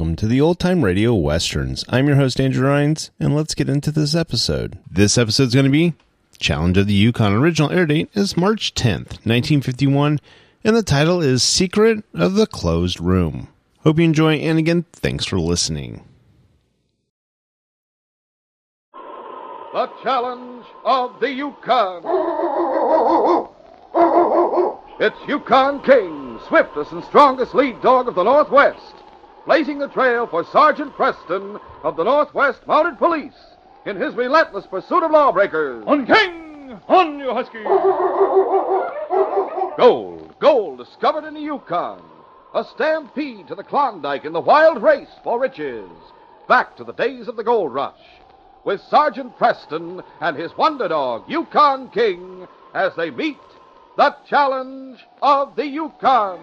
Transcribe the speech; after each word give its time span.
Welcome 0.00 0.16
to 0.16 0.26
the 0.26 0.40
Old 0.40 0.58
Time 0.58 0.82
Radio 0.82 1.14
Westerns. 1.14 1.84
I'm 1.90 2.06
your 2.06 2.16
host, 2.16 2.40
Andrew 2.40 2.66
Rhynes, 2.66 3.10
and 3.20 3.36
let's 3.36 3.54
get 3.54 3.68
into 3.68 3.90
this 3.90 4.14
episode. 4.14 4.78
This 4.90 5.18
episode 5.18 5.48
is 5.48 5.54
going 5.54 5.66
to 5.66 5.70
be 5.70 5.92
Challenge 6.38 6.78
of 6.78 6.86
the 6.86 6.94
Yukon. 6.94 7.34
Original 7.34 7.70
air 7.70 7.84
date 7.84 8.08
is 8.14 8.34
March 8.34 8.72
10th, 8.72 9.20
1951, 9.26 10.18
and 10.64 10.74
the 10.74 10.82
title 10.82 11.20
is 11.20 11.42
Secret 11.42 12.02
of 12.14 12.32
the 12.32 12.46
Closed 12.46 12.98
Room. 12.98 13.48
Hope 13.80 13.98
you 13.98 14.04
enjoy, 14.04 14.36
and 14.36 14.58
again, 14.58 14.86
thanks 14.90 15.26
for 15.26 15.38
listening. 15.38 16.02
The 18.94 19.90
challenge 20.02 20.64
of 20.86 21.20
the 21.20 21.30
Yukon. 21.30 22.04
It's 24.98 25.28
Yukon 25.28 25.82
King, 25.82 26.40
swiftest 26.48 26.92
and 26.92 27.04
strongest 27.04 27.54
lead 27.54 27.82
dog 27.82 28.08
of 28.08 28.14
the 28.14 28.24
Northwest, 28.24 28.94
blazing 29.46 29.78
the 29.78 29.88
trail 29.88 30.26
for 30.26 30.44
Sergeant 30.44 30.94
Preston 30.94 31.58
of 31.82 31.96
the 31.96 32.04
Northwest 32.04 32.66
Mounted 32.66 32.98
Police 32.98 33.32
in 33.86 33.96
his 33.96 34.14
relentless 34.14 34.66
pursuit 34.66 35.02
of 35.02 35.10
lawbreakers. 35.10 35.84
On 35.86 36.06
King! 36.06 36.78
On, 36.88 37.18
you 37.18 37.34
husky! 37.34 37.62
Gold, 39.76 40.34
gold 40.40 40.78
discovered 40.78 41.24
in 41.24 41.34
the 41.34 41.40
Yukon. 41.40 42.02
A 42.54 42.64
stampede 42.64 43.48
to 43.48 43.54
the 43.54 43.62
Klondike 43.62 44.24
in 44.24 44.32
the 44.32 44.40
wild 44.40 44.82
race 44.82 45.08
for 45.22 45.40
riches. 45.40 45.88
Back 46.48 46.76
to 46.76 46.84
the 46.84 46.92
days 46.92 47.28
of 47.28 47.36
the 47.36 47.44
gold 47.44 47.72
rush. 47.72 48.00
With 48.64 48.80
Sergeant 48.82 49.36
Preston 49.38 50.02
and 50.20 50.36
his 50.36 50.56
wonder 50.56 50.88
dog, 50.88 51.24
Yukon 51.28 51.88
King, 51.90 52.46
as 52.74 52.94
they 52.96 53.10
meet 53.10 53.38
the 53.96 54.14
challenge 54.28 54.98
of 55.22 55.56
the 55.56 55.66
Yukon. 55.66 56.42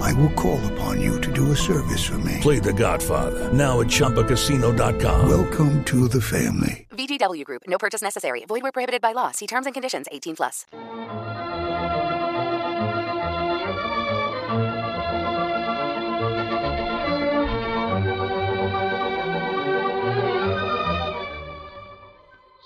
I 0.00 0.12
will 0.14 0.30
call 0.30 0.60
upon 0.72 1.00
you 1.00 1.20
to 1.20 1.32
do 1.32 1.52
a 1.52 1.56
service 1.56 2.04
for 2.04 2.18
me. 2.18 2.38
Play 2.40 2.58
The 2.58 2.72
Godfather 2.72 3.52
now 3.52 3.80
at 3.80 3.86
ChumbaCasino.com. 3.88 5.28
Welcome 5.28 5.84
to 5.84 6.08
the 6.08 6.20
family. 6.20 6.86
VGW 6.90 7.44
Group. 7.44 7.62
No 7.66 7.78
purchase 7.78 8.02
necessary. 8.02 8.44
Void 8.46 8.62
where 8.62 8.72
prohibited 8.72 9.00
by 9.00 9.12
law. 9.12 9.30
See 9.30 9.46
terms 9.46 9.66
and 9.66 9.74
conditions. 9.74 10.06
18 10.10 10.36
plus. 10.36 10.66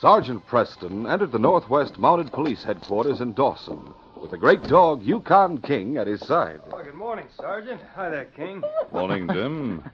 Sergeant 0.00 0.46
Preston 0.46 1.06
entered 1.06 1.32
the 1.32 1.38
Northwest 1.38 1.98
Mounted 1.98 2.30
Police 2.30 2.62
headquarters 2.62 3.22
in 3.22 3.32
Dawson 3.32 3.94
with 4.24 4.30
the 4.30 4.38
great 4.38 4.62
dog 4.62 5.02
Yukon 5.02 5.58
King 5.58 5.98
at 5.98 6.06
his 6.06 6.26
side. 6.26 6.58
Oh, 6.72 6.82
good 6.82 6.94
morning, 6.94 7.26
Sergeant. 7.36 7.78
Hi 7.94 8.08
there, 8.08 8.24
King. 8.24 8.62
Morning, 8.90 9.28
Jim. 9.30 9.84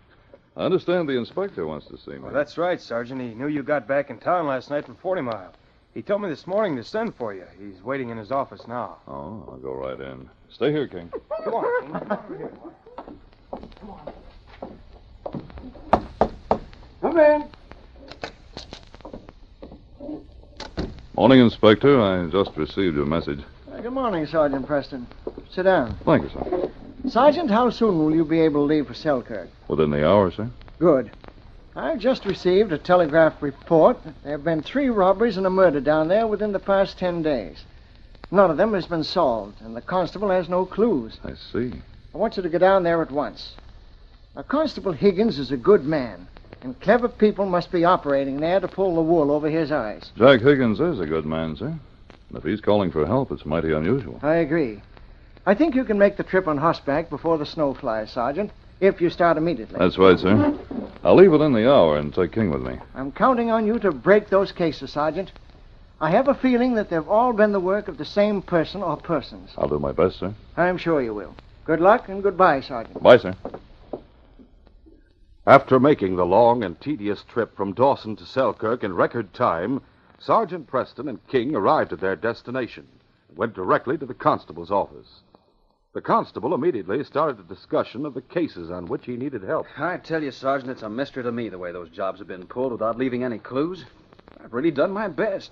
I 0.57 0.61
understand 0.61 1.09
the 1.09 1.19
inspector 1.19 1.67
wants 1.67 1.89
to 1.89 1.99
see 1.99 2.13
me. 2.13 2.21
Well, 2.21 2.33
that's 2.33 2.57
right, 2.57 2.81
Sergeant. 2.81 3.21
He 3.21 3.35
knew 3.35 3.49
you 3.49 3.65
got 3.65 3.89
back 3.89 4.09
in 4.09 4.19
town 4.19 4.47
last 4.47 4.71
night 4.71 4.85
from 4.85 4.95
40 4.95 5.23
Mile. 5.23 5.53
He 5.95 6.03
told 6.03 6.23
me 6.23 6.29
this 6.29 6.47
morning 6.47 6.77
to 6.77 6.85
send 6.85 7.17
for 7.17 7.35
you. 7.35 7.43
He's 7.59 7.83
waiting 7.83 8.11
in 8.11 8.19
his 8.19 8.31
office 8.31 8.69
now. 8.69 8.99
Oh, 9.09 9.49
I'll 9.51 9.59
go 9.59 9.75
right 9.75 10.01
in. 10.01 10.31
Stay 10.49 10.71
here, 10.71 10.87
King. 10.87 11.11
Come 11.43 11.55
on, 11.55 11.83
King. 11.83 11.93
Come 11.99 12.13
over 12.13 12.39
here. 12.39 12.53
Come 17.01 17.19
in. 17.19 17.49
Morning, 21.17 21.41
Inspector. 21.41 22.01
I 22.01 22.29
just 22.29 22.57
received 22.57 22.95
your 22.95 23.07
message. 23.07 23.41
Good 23.83 23.95
morning, 23.95 24.27
Sergeant 24.27 24.67
Preston. 24.67 25.07
Sit 25.51 25.63
down. 25.63 25.97
Thank 26.05 26.25
you, 26.25 26.29
sir. 26.29 26.71
Sergeant, 27.09 27.51
how 27.51 27.71
soon 27.71 27.99
will 27.99 28.15
you 28.15 28.27
be 28.27 28.41
able 28.41 28.67
to 28.67 28.75
leave 28.75 28.87
for 28.87 28.93
Selkirk? 28.93 29.49
Within 29.69 29.91
the 29.91 30.07
hour, 30.07 30.31
sir? 30.31 30.51
Good. 30.79 31.11
I've 31.75 31.99
just 31.99 32.27
received 32.27 32.73
a 32.73 32.79
telegraph 32.79 33.41
report 33.41 34.05
that 34.05 34.23
there 34.23 34.33
have 34.33 34.45
been 34.45 34.61
three 34.61 34.91
robberies 34.91 35.39
and 35.39 35.47
a 35.47 35.51
murder 35.51 35.81
down 35.81 36.09
there 36.09 36.27
within 36.27 36.53
the 36.53 36.59
past 36.59 36.99
ten 36.99 37.23
days. 37.23 37.65
None 38.31 38.51
of 38.51 38.59
them 38.59 38.75
has 38.75 38.85
been 38.85 39.03
solved, 39.03 39.63
and 39.63 39.75
the 39.75 39.81
constable 39.81 40.29
has 40.29 40.47
no 40.47 40.67
clues. 40.67 41.19
I 41.25 41.33
see. 41.35 41.73
I 42.15 42.19
want 42.19 42.37
you 42.37 42.43
to 42.43 42.51
go 42.51 42.59
down 42.59 42.83
there 42.83 43.01
at 43.01 43.11
once. 43.11 43.55
Now, 44.37 44.43
Constable 44.43 44.93
Higgins 44.93 45.39
is 45.39 45.53
a 45.53 45.57
good 45.57 45.87
man, 45.87 46.29
and 46.61 46.79
clever 46.81 47.09
people 47.09 47.47
must 47.47 47.73
be 47.73 47.87
operating 47.87 48.41
there 48.41 48.61
to 48.61 48.69
pull 48.69 48.95
the 48.95 49.01
wool 49.01 49.31
over 49.31 49.49
his 49.49 49.73
eyes. 49.73 50.13
Jack 50.19 50.43
Higgins 50.43 50.81
is 50.81 51.01
a 51.01 51.07
good 51.07 51.25
man, 51.25 51.57
sir. 51.57 51.75
And 52.31 52.39
if 52.39 52.45
he's 52.45 52.61
calling 52.61 52.93
for 52.93 53.05
help, 53.05 53.33
it's 53.33 53.45
mighty 53.45 53.73
unusual. 53.73 54.21
I 54.23 54.37
agree. 54.37 54.81
I 55.47 55.55
think 55.55 55.75
you 55.75 55.85
can 55.85 55.99
make 55.99 56.17
the 56.17 56.23
trip 56.23 56.47
on 56.47 56.59
horseback 56.59 57.11
before 57.11 57.39
the 57.39 57.47
snow 57.47 57.75
flies, 57.75 58.13
Sergeant, 58.13 58.53
if 58.81 59.01
you 59.01 59.11
start 59.11 59.37
immediately. 59.37 59.79
That's 59.79 59.99
right, 59.99 60.19
sir. 60.19 60.57
I'll 61.03 61.17
leave 61.17 61.33
within 61.33 61.55
the 61.55 61.69
hour 61.69 61.97
and 61.97 62.15
take 62.15 62.33
King 62.33 62.51
with 62.51 62.63
me. 62.63 62.79
I'm 62.95 63.11
counting 63.11 63.51
on 63.51 63.67
you 63.67 63.81
to 63.81 63.91
break 63.91 64.29
those 64.29 64.53
cases, 64.53 64.93
Sergeant. 64.93 65.33
I 66.01 66.11
have 66.11 66.29
a 66.29 66.35
feeling 66.35 66.75
that 66.75 66.89
they've 66.89 67.09
all 67.09 67.33
been 67.33 67.53
the 67.53 67.61
work 67.61 67.89
of 67.89 67.99
the 67.99 68.05
same 68.05 68.43
person 68.43 68.83
or 68.83 68.97
persons. 68.97 69.51
I'll 69.59 69.69
do 69.69 69.81
my 69.81 69.93
best, 69.93 70.21
sir. 70.21 70.33
I'm 70.57 70.79
sure 70.79 71.03
you 71.03 71.13
will. 71.13 71.35
Good 71.65 71.81
luck 71.81 72.09
and 72.09 72.23
goodbye, 72.23 72.61
Sergeant. 72.61 73.03
Bye, 73.03 73.19
sir. 73.19 73.35
After 75.47 75.81
making 75.81 76.15
the 76.15 76.27
long 76.27 76.63
and 76.63 76.81
tedious 76.81 77.25
trip 77.25 77.57
from 77.57 77.73
Dawson 77.73 78.15
to 78.17 78.25
Selkirk 78.25 78.85
in 78.85 78.95
record 78.95 79.35
time, 79.35 79.81
Sergeant 80.21 80.67
Preston 80.67 81.09
and 81.09 81.27
King 81.29 81.55
arrived 81.55 81.93
at 81.93 82.01
their 82.01 82.15
destination 82.15 82.87
and 83.29 83.39
went 83.39 83.55
directly 83.55 83.97
to 83.97 84.05
the 84.05 84.15
constable's 84.15 84.71
office. 84.71 85.23
The 85.93 86.03
constable 86.03 86.55
immediately 86.55 87.03
started 87.05 87.41
a 87.41 87.55
discussion 87.55 88.05
of 88.07 88.15
the 88.15 88.21
cases 88.21 88.71
on 88.71 88.87
which 88.87 89.07
he 89.07 89.17
needed 89.17 89.43
help. 89.43 89.67
I 89.79 89.97
tell 89.97 90.23
you, 90.23 90.31
Sergeant, 90.31 90.71
it's 90.71 90.83
a 90.83 90.91
mystery 90.91 91.23
to 91.23 91.33
me 91.33 91.49
the 91.49 91.59
way 91.59 91.73
those 91.73 91.89
jobs 91.89 92.19
have 92.19 92.29
been 92.29 92.47
pulled 92.47 92.73
without 92.73 92.99
leaving 92.99 93.25
any 93.25 93.39
clues. 93.39 93.85
I've 94.43 94.53
really 94.53 94.71
done 94.71 94.93
my 94.93 95.09
best. 95.09 95.51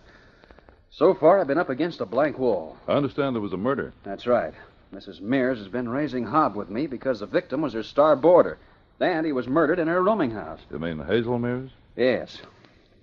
So 0.91 1.15
far, 1.15 1.41
I've 1.41 1.47
been 1.47 1.59
up 1.59 1.71
against 1.71 2.01
a 2.01 2.07
blank 2.07 2.39
wall. 2.39 2.77
I 2.87 2.93
understand 2.93 3.35
there 3.35 3.43
was 3.43 3.53
a 3.53 3.57
murder. 3.57 3.93
That's 4.05 4.27
right. 4.27 4.55
Mrs. 4.95 5.21
Mears 5.21 5.59
has 5.59 5.69
been 5.69 5.89
raising 5.89 6.25
hob 6.25 6.57
with 6.57 6.71
me 6.71 6.87
because 6.87 7.21
the 7.21 7.27
victim 7.27 7.63
was 7.63 7.73
her 7.73 7.83
star 7.83 8.17
boarder, 8.17 8.59
and 9.01 9.27
he 9.27 9.33
was 9.33 9.49
murdered 9.49 9.79
in 9.79 9.89
her 9.89 10.03
rooming 10.03 10.31
house. 10.31 10.61
You 10.71 10.79
mean 10.79 10.99
Hazel 10.99 11.39
Mears? 11.39 11.71
Yes. 11.97 12.41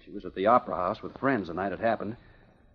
She 0.06 0.12
was 0.12 0.24
at 0.24 0.36
the 0.36 0.46
Opera 0.46 0.76
House 0.76 1.02
with 1.02 1.18
friends 1.18 1.48
the 1.48 1.56
night 1.56 1.72
it 1.72 1.80
happened. 1.80 2.16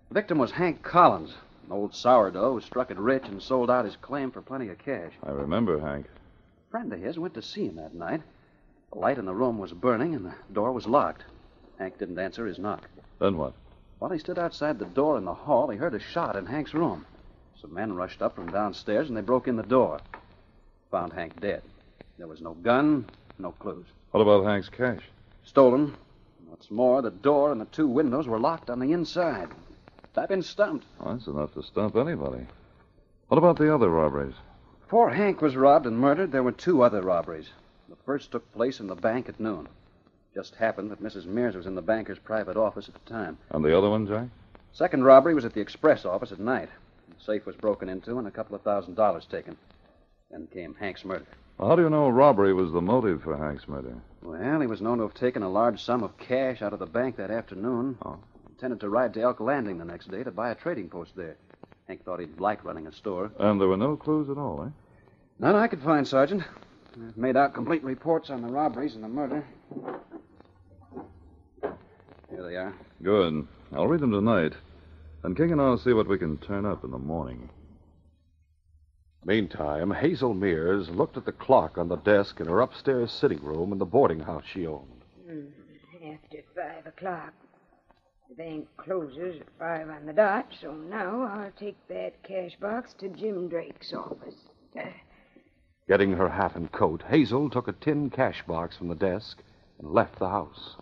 The 0.08 0.14
victim 0.14 0.36
was 0.38 0.50
Hank 0.50 0.82
Collins, 0.82 1.36
an 1.64 1.70
Old 1.70 1.94
Sourdough 1.94 2.54
who 2.54 2.60
struck 2.60 2.90
it 2.90 2.98
rich 2.98 3.28
and 3.28 3.40
sold 3.40 3.70
out 3.70 3.84
his 3.84 3.94
claim 3.94 4.32
for 4.32 4.42
plenty 4.42 4.68
of 4.68 4.78
cash. 4.78 5.12
I 5.22 5.30
remember, 5.30 5.78
Hank. 5.78 6.06
A 6.06 6.70
friend 6.72 6.92
of 6.92 6.98
his 6.98 7.20
went 7.20 7.34
to 7.34 7.42
see 7.42 7.66
him 7.66 7.76
that 7.76 7.94
night. 7.94 8.22
The 8.92 8.98
light 8.98 9.16
in 9.16 9.26
the 9.26 9.34
room 9.34 9.58
was 9.58 9.72
burning 9.72 10.16
and 10.16 10.26
the 10.26 10.34
door 10.52 10.72
was 10.72 10.88
locked. 10.88 11.22
Hank 11.78 11.98
didn't 11.98 12.18
answer 12.18 12.46
his 12.46 12.58
knock. 12.58 12.88
Then 13.20 13.36
what? 13.36 13.54
While 14.00 14.10
he 14.10 14.18
stood 14.18 14.38
outside 14.38 14.80
the 14.80 14.84
door 14.84 15.16
in 15.16 15.24
the 15.24 15.32
hall, 15.32 15.68
he 15.68 15.78
heard 15.78 15.94
a 15.94 16.00
shot 16.00 16.34
in 16.34 16.46
Hank's 16.46 16.74
room. 16.74 17.06
Some 17.60 17.72
men 17.72 17.94
rushed 17.94 18.22
up 18.22 18.34
from 18.34 18.50
downstairs 18.50 19.06
and 19.06 19.16
they 19.16 19.22
broke 19.22 19.46
in 19.46 19.54
the 19.54 19.62
door. 19.62 20.00
Found 20.90 21.12
Hank 21.12 21.40
dead. 21.40 21.62
There 22.18 22.26
was 22.26 22.40
no 22.40 22.54
gun, 22.54 23.06
no 23.38 23.52
clues. 23.52 23.86
What 24.10 24.20
about 24.20 24.44
Hank's 24.44 24.68
cash? 24.68 25.02
Stolen. 25.44 25.94
What's 26.50 26.68
more, 26.68 27.00
the 27.00 27.12
door 27.12 27.52
and 27.52 27.60
the 27.60 27.66
two 27.66 27.86
windows 27.86 28.26
were 28.26 28.40
locked 28.40 28.70
on 28.70 28.80
the 28.80 28.92
inside. 28.92 29.48
I've 30.16 30.28
been 30.28 30.42
stumped. 30.42 30.84
Well, 30.98 31.14
that's 31.14 31.28
enough 31.28 31.54
to 31.54 31.62
stump 31.62 31.94
anybody. 31.94 32.44
What 33.28 33.38
about 33.38 33.56
the 33.56 33.72
other 33.72 33.88
robberies? 33.88 34.34
Before 34.80 35.10
Hank 35.10 35.40
was 35.40 35.54
robbed 35.54 35.86
and 35.86 35.96
murdered, 35.96 36.32
there 36.32 36.42
were 36.42 36.50
two 36.50 36.82
other 36.82 37.02
robberies. 37.02 37.48
The 37.88 37.94
first 38.04 38.32
took 38.32 38.52
place 38.52 38.80
in 38.80 38.88
the 38.88 38.96
bank 38.96 39.28
at 39.28 39.38
noon. 39.38 39.68
Just 40.34 40.56
happened 40.56 40.90
that 40.90 41.00
Mrs. 41.00 41.24
Mears 41.24 41.54
was 41.54 41.66
in 41.66 41.76
the 41.76 41.82
banker's 41.82 42.18
private 42.18 42.56
office 42.56 42.88
at 42.88 42.94
the 42.94 43.10
time. 43.10 43.38
And 43.50 43.64
the 43.64 43.78
other 43.78 43.88
one, 43.88 44.08
Jack? 44.08 44.26
Second 44.72 45.04
robbery 45.04 45.34
was 45.34 45.44
at 45.44 45.54
the 45.54 45.60
express 45.60 46.04
office 46.04 46.32
at 46.32 46.40
night. 46.40 46.68
The 47.08 47.24
safe 47.24 47.46
was 47.46 47.54
broken 47.54 47.88
into 47.88 48.18
and 48.18 48.26
a 48.26 48.32
couple 48.32 48.56
of 48.56 48.62
thousand 48.62 48.96
dollars 48.96 49.24
taken. 49.24 49.56
Then 50.32 50.48
came 50.52 50.74
Hank's 50.74 51.04
murder. 51.04 51.26
Well, 51.60 51.68
how 51.68 51.76
do 51.76 51.82
you 51.82 51.90
know 51.90 52.08
robbery 52.08 52.54
was 52.54 52.72
the 52.72 52.80
motive 52.80 53.22
for 53.22 53.36
Hank's 53.36 53.68
murder? 53.68 53.94
Well, 54.22 54.60
he 54.62 54.66
was 54.66 54.80
known 54.80 54.96
to 54.96 55.02
have 55.02 55.12
taken 55.12 55.42
a 55.42 55.50
large 55.50 55.84
sum 55.84 56.02
of 56.02 56.16
cash 56.16 56.62
out 56.62 56.72
of 56.72 56.78
the 56.78 56.86
bank 56.86 57.16
that 57.16 57.30
afternoon. 57.30 57.98
Oh. 58.02 58.16
Intended 58.48 58.80
to 58.80 58.88
ride 58.88 59.12
to 59.12 59.20
Elk 59.20 59.40
Landing 59.40 59.76
the 59.76 59.84
next 59.84 60.10
day 60.10 60.24
to 60.24 60.30
buy 60.30 60.50
a 60.50 60.54
trading 60.54 60.88
post 60.88 61.14
there. 61.16 61.36
Hank 61.86 62.02
thought 62.02 62.18
he'd 62.18 62.40
like 62.40 62.64
running 62.64 62.86
a 62.86 62.92
store. 62.92 63.30
And 63.38 63.60
there 63.60 63.68
were 63.68 63.76
no 63.76 63.94
clues 63.94 64.30
at 64.30 64.38
all, 64.38 64.64
eh? 64.64 64.70
None 65.38 65.54
I 65.54 65.66
could 65.66 65.82
find, 65.82 66.08
Sergeant. 66.08 66.44
I've 66.94 67.18
made 67.18 67.36
out 67.36 67.52
complete 67.52 67.84
reports 67.84 68.30
on 68.30 68.40
the 68.40 68.48
robberies 68.48 68.94
and 68.94 69.04
the 69.04 69.08
murder. 69.08 69.44
Here 72.30 72.42
they 72.42 72.56
are. 72.56 72.74
Good. 73.02 73.46
I'll 73.74 73.86
read 73.86 74.00
them 74.00 74.12
tonight. 74.12 74.54
And 75.24 75.36
King 75.36 75.52
and 75.52 75.60
I'll 75.60 75.76
see 75.76 75.92
what 75.92 76.08
we 76.08 76.16
can 76.16 76.38
turn 76.38 76.64
up 76.64 76.84
in 76.84 76.90
the 76.90 76.98
morning. 76.98 77.50
Meantime, 79.24 79.90
Hazel 79.90 80.32
Mears 80.32 80.88
looked 80.88 81.16
at 81.16 81.26
the 81.26 81.32
clock 81.32 81.76
on 81.76 81.88
the 81.88 81.96
desk 81.96 82.40
in 82.40 82.46
her 82.46 82.60
upstairs 82.60 83.12
sitting 83.12 83.42
room 83.42 83.70
in 83.70 83.78
the 83.78 83.84
boarding 83.84 84.20
house 84.20 84.44
she 84.50 84.66
owned. 84.66 85.04
Hmm, 85.26 85.46
after 86.10 86.42
five 86.54 86.86
o'clock. 86.86 87.34
The 88.30 88.34
bank 88.36 88.68
closes 88.78 89.40
at 89.40 89.46
five 89.58 89.90
on 89.90 90.06
the 90.06 90.12
dot, 90.12 90.46
so 90.60 90.72
now 90.72 91.22
I'll 91.22 91.50
take 91.58 91.76
that 91.88 92.22
cash 92.22 92.56
box 92.60 92.94
to 92.94 93.08
Jim 93.08 93.48
Drake's 93.48 93.92
office. 93.92 94.36
Getting 95.88 96.12
her 96.12 96.28
hat 96.28 96.54
and 96.54 96.70
coat, 96.72 97.02
Hazel 97.08 97.50
took 97.50 97.68
a 97.68 97.72
tin 97.72 98.08
cash 98.08 98.42
box 98.46 98.76
from 98.76 98.88
the 98.88 98.94
desk 98.94 99.42
and 99.78 99.92
left 99.92 100.18
the 100.18 100.28
house. 100.28 100.76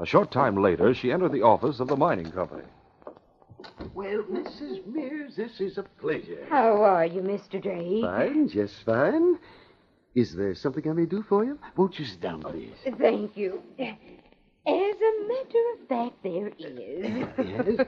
A 0.00 0.06
short 0.06 0.30
time 0.30 0.56
later, 0.56 0.94
she 0.94 1.12
entered 1.12 1.32
the 1.32 1.42
office 1.42 1.78
of 1.78 1.88
the 1.88 1.96
mining 1.96 2.32
company. 2.32 2.64
Well, 3.94 4.22
Mrs. 4.30 4.86
Mears, 4.86 5.36
this 5.36 5.60
is 5.60 5.78
a 5.78 5.82
pleasure. 5.82 6.46
how 6.48 6.82
are 6.82 7.06
you, 7.06 7.20
Mr. 7.20 7.62
Drake? 7.62 8.02
Fine, 8.04 8.48
just 8.48 8.82
fine. 8.84 9.38
Is 10.14 10.34
there 10.34 10.54
something 10.54 10.88
I 10.88 10.92
may 10.92 11.06
do 11.06 11.22
for 11.28 11.44
you? 11.44 11.58
Won't 11.76 11.98
you 11.98 12.06
sit 12.06 12.20
down, 12.20 12.42
please? 12.42 12.72
Thank 12.98 13.36
you. 13.36 13.62
As 13.78 14.96
a 14.96 15.28
matter 15.28 15.62
of 15.74 15.88
fact, 15.88 16.22
there 16.24 16.48
is. 16.58 17.26
Yes? 17.78 17.86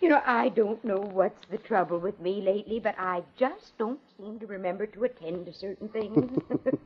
you 0.00 0.08
know, 0.08 0.20
I 0.24 0.50
don't 0.50 0.82
know 0.84 0.98
what's 0.98 1.44
the 1.50 1.58
trouble 1.58 1.98
with 1.98 2.20
me 2.20 2.40
lately, 2.42 2.78
but 2.80 2.94
I 2.98 3.22
just 3.38 3.76
don't 3.78 3.98
seem 4.16 4.38
to 4.38 4.46
remember 4.46 4.86
to 4.86 5.04
attend 5.04 5.46
to 5.46 5.52
certain 5.52 5.88
things. 5.88 6.38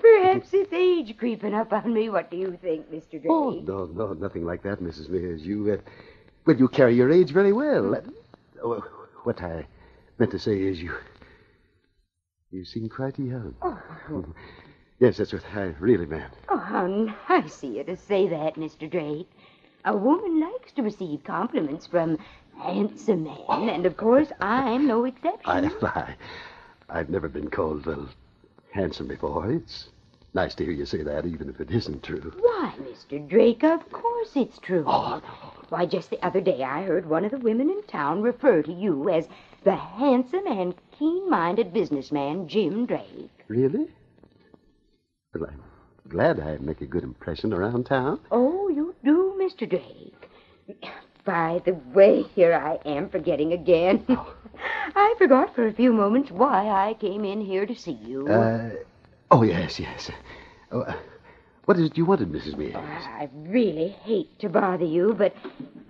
Perhaps 0.00 0.50
it's 0.52 0.72
age 0.72 1.16
creeping 1.18 1.54
up 1.54 1.72
on 1.72 1.92
me. 1.92 2.08
What 2.10 2.30
do 2.30 2.36
you 2.36 2.56
think, 2.62 2.90
Mr. 2.92 3.12
Drake? 3.12 3.26
Oh, 3.28 3.50
no, 3.64 3.86
no, 3.86 4.12
nothing 4.12 4.44
like 4.44 4.62
that, 4.62 4.80
Mrs. 4.80 5.08
Mears. 5.08 5.42
You, 5.42 5.72
uh, 5.72 5.90
well, 6.46 6.56
you 6.56 6.68
carry 6.68 6.94
your 6.94 7.10
age 7.10 7.30
very 7.30 7.52
well. 7.52 7.94
Uh, 7.94 8.80
what 9.24 9.42
I 9.42 9.66
meant 10.18 10.30
to 10.30 10.38
say 10.38 10.58
is 10.62 10.80
you, 10.80 10.94
you 12.50 12.64
seem 12.64 12.88
quite 12.88 13.18
young. 13.18 13.54
Yes, 14.98 15.18
that's 15.18 15.34
what 15.34 15.44
I 15.54 15.74
really 15.78 16.06
meant. 16.06 16.32
Oh, 16.48 16.56
how 16.56 16.86
nice 16.86 17.62
of 17.62 17.74
you 17.74 17.84
to 17.84 17.98
say 17.98 18.28
that, 18.28 18.54
Mr. 18.54 18.90
Drake. 18.90 19.28
A 19.84 19.94
woman 19.94 20.40
likes 20.40 20.72
to 20.72 20.82
receive 20.82 21.22
compliments 21.22 21.86
from 21.86 22.18
handsome 22.58 23.24
men, 23.24 23.68
and 23.68 23.84
of 23.84 23.98
course 23.98 24.28
I'm 24.40 24.86
no 24.86 25.04
exception. 25.04 25.42
I, 25.44 25.70
I, 25.82 26.14
I've 26.88 27.10
never 27.10 27.28
been 27.28 27.50
called, 27.50 27.84
well, 27.84 28.08
handsome 28.72 29.06
before. 29.06 29.52
It's 29.52 29.88
nice 30.32 30.54
to 30.54 30.64
hear 30.64 30.72
you 30.72 30.86
say 30.86 31.02
that, 31.02 31.26
even 31.26 31.50
if 31.50 31.60
it 31.60 31.70
isn't 31.70 32.02
true. 32.02 32.32
Why, 32.40 32.72
Mr. 32.80 33.28
Drake, 33.28 33.64
of 33.64 33.92
course 33.92 34.30
it's 34.34 34.58
true. 34.58 34.84
Why, 35.68 35.84
just 35.84 36.10
the 36.10 36.24
other 36.24 36.40
day 36.40 36.62
I 36.62 36.82
heard 36.84 37.08
one 37.08 37.24
of 37.24 37.32
the 37.32 37.38
women 37.38 37.70
in 37.70 37.82
town 37.84 38.22
refer 38.22 38.62
to 38.62 38.72
you 38.72 39.08
as 39.08 39.28
the 39.64 39.74
handsome 39.74 40.46
and 40.46 40.74
keen-minded 40.96 41.72
businessman 41.72 42.46
Jim 42.46 42.86
Drake. 42.86 43.44
Really? 43.48 43.88
Well, 45.34 45.50
I'm 45.50 45.62
glad 46.08 46.38
I 46.38 46.58
make 46.58 46.82
a 46.82 46.86
good 46.86 47.02
impression 47.02 47.52
around 47.52 47.86
town. 47.86 48.20
Oh, 48.30 48.68
you 48.68 48.94
do, 49.04 49.34
Mr. 49.40 49.68
Drake. 49.68 50.30
By 51.24 51.60
the 51.64 51.74
way, 51.92 52.22
here 52.22 52.54
I 52.54 52.78
am 52.88 53.08
forgetting 53.08 53.52
again. 53.52 54.06
I 54.94 55.14
forgot 55.18 55.54
for 55.54 55.66
a 55.66 55.72
few 55.72 55.92
moments 55.92 56.30
why 56.30 56.68
I 56.68 56.94
came 56.94 57.24
in 57.24 57.40
here 57.40 57.66
to 57.66 57.74
see 57.74 57.98
you. 58.06 58.28
Uh, 58.28 58.70
oh, 59.32 59.42
yes, 59.42 59.80
yes. 59.80 60.12
Oh, 60.70 60.82
uh, 60.82 60.94
what 61.66 61.78
is 61.78 61.86
it 61.86 61.98
you 61.98 62.04
wanted, 62.04 62.32
Mrs. 62.32 62.56
Mears? 62.56 62.74
I 62.74 63.28
really 63.34 63.88
hate 63.88 64.38
to 64.38 64.48
bother 64.48 64.84
you, 64.84 65.14
but, 65.14 65.34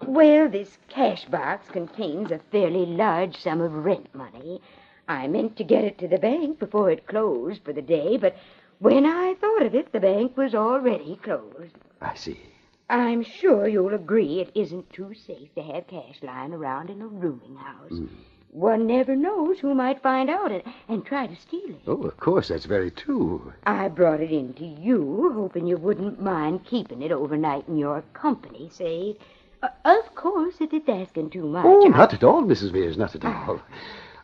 well, 0.06 0.48
this 0.48 0.78
cash 0.88 1.26
box 1.26 1.68
contains 1.68 2.30
a 2.30 2.40
fairly 2.50 2.86
large 2.86 3.36
sum 3.36 3.60
of 3.60 3.72
rent 3.72 4.12
money. 4.14 4.60
I 5.06 5.28
meant 5.28 5.56
to 5.58 5.64
get 5.64 5.84
it 5.84 5.98
to 5.98 6.08
the 6.08 6.18
bank 6.18 6.58
before 6.58 6.90
it 6.90 7.06
closed 7.06 7.62
for 7.62 7.72
the 7.72 7.82
day, 7.82 8.16
but 8.16 8.36
when 8.78 9.06
I 9.06 9.34
thought 9.34 9.62
of 9.62 9.74
it, 9.74 9.92
the 9.92 10.00
bank 10.00 10.36
was 10.36 10.54
already 10.54 11.16
closed. 11.22 11.76
I 12.00 12.14
see. 12.14 12.40
I'm 12.88 13.22
sure 13.22 13.68
you'll 13.68 13.94
agree 13.94 14.40
it 14.40 14.52
isn't 14.54 14.92
too 14.92 15.12
safe 15.26 15.54
to 15.56 15.62
have 15.62 15.88
cash 15.88 16.16
lying 16.22 16.52
around 16.52 16.88
in 16.88 17.02
a 17.02 17.06
rooming 17.06 17.56
house. 17.56 17.90
Hmm. 17.90 18.06
One 18.50 18.86
never 18.86 19.14
knows 19.14 19.58
who 19.58 19.74
might 19.74 20.02
find 20.02 20.30
out 20.30 20.50
and, 20.50 20.62
and 20.88 21.04
try 21.04 21.26
to 21.26 21.36
steal 21.36 21.68
it. 21.70 21.82
Oh, 21.86 22.02
of 22.04 22.16
course, 22.16 22.48
that's 22.48 22.64
very 22.64 22.90
true. 22.90 23.52
I 23.66 23.88
brought 23.88 24.20
it 24.20 24.30
in 24.32 24.54
to 24.54 24.64
you, 24.64 25.32
hoping 25.34 25.66
you 25.66 25.76
wouldn't 25.76 26.20
mind 26.22 26.64
keeping 26.64 27.02
it 27.02 27.12
overnight 27.12 27.68
in 27.68 27.76
your 27.76 28.02
company, 28.14 28.70
say. 28.72 29.16
Uh, 29.62 29.68
of 29.84 30.14
course, 30.14 30.54
if 30.60 30.72
it's 30.72 30.88
asking 30.88 31.30
too 31.30 31.44
much. 31.46 31.66
Oh, 31.66 31.84
I- 31.86 31.96
not 31.96 32.14
at 32.14 32.24
all, 32.24 32.42
Mrs. 32.42 32.72
Mears, 32.72 32.96
not 32.96 33.14
at 33.14 33.24
all. 33.24 33.60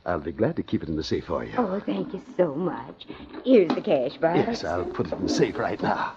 I'll 0.06 0.18
be 0.18 0.32
glad 0.32 0.56
to 0.56 0.62
keep 0.62 0.82
it 0.82 0.88
in 0.88 0.96
the 0.96 1.04
safe 1.04 1.26
for 1.26 1.44
you. 1.44 1.52
Oh, 1.58 1.80
thank 1.84 2.12
you 2.14 2.22
so 2.36 2.54
much. 2.54 3.06
Here's 3.44 3.68
the 3.68 3.80
cash 3.82 4.16
box. 4.16 4.38
Yes, 4.38 4.64
I'll 4.64 4.84
put 4.84 5.06
it 5.06 5.12
in 5.12 5.22
the 5.24 5.28
safe 5.28 5.58
right 5.58 5.80
now. 5.80 6.14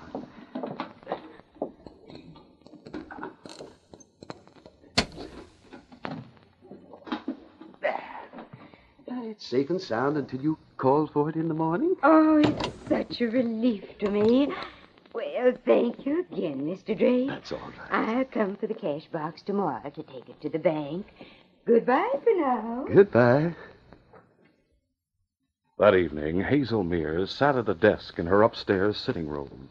There. 7.81 8.01
Uh, 9.11 9.21
It's 9.23 9.34
safe 9.45 9.69
and 9.69 9.81
sound 9.81 10.17
until 10.17 10.41
you 10.41 10.57
call 10.77 11.07
for 11.07 11.29
it 11.29 11.35
in 11.35 11.47
the 11.47 11.53
morning. 11.53 11.95
Oh, 12.03 12.37
it's 12.37 12.63
such 12.89 13.21
a 13.21 13.27
relief 13.27 13.83
to 13.99 14.09
me. 14.09 14.49
Well, 15.13 15.53
thank 15.65 16.05
you 16.05 16.25
again, 16.31 16.65
Mr. 16.65 16.97
Drake. 16.97 17.29
That's 17.29 17.51
all 17.51 17.59
right. 17.59 18.17
I'll 18.17 18.25
come 18.25 18.57
for 18.57 18.67
the 18.67 18.73
cash 18.73 19.05
box 19.11 19.41
tomorrow 19.41 19.89
to 19.89 20.03
take 20.03 20.27
it 20.27 20.41
to 20.41 20.49
the 20.49 20.59
bank. 20.59 21.05
Goodbye 21.65 22.19
for 22.23 22.35
now. 22.35 22.85
Goodbye. 22.93 23.55
That 25.77 25.95
evening, 25.95 26.41
Hazel 26.41 26.83
Mears 26.83 27.31
sat 27.31 27.55
at 27.55 27.69
a 27.69 27.73
desk 27.73 28.17
in 28.19 28.27
her 28.27 28.41
upstairs 28.41 28.97
sitting 28.97 29.27
room. 29.27 29.69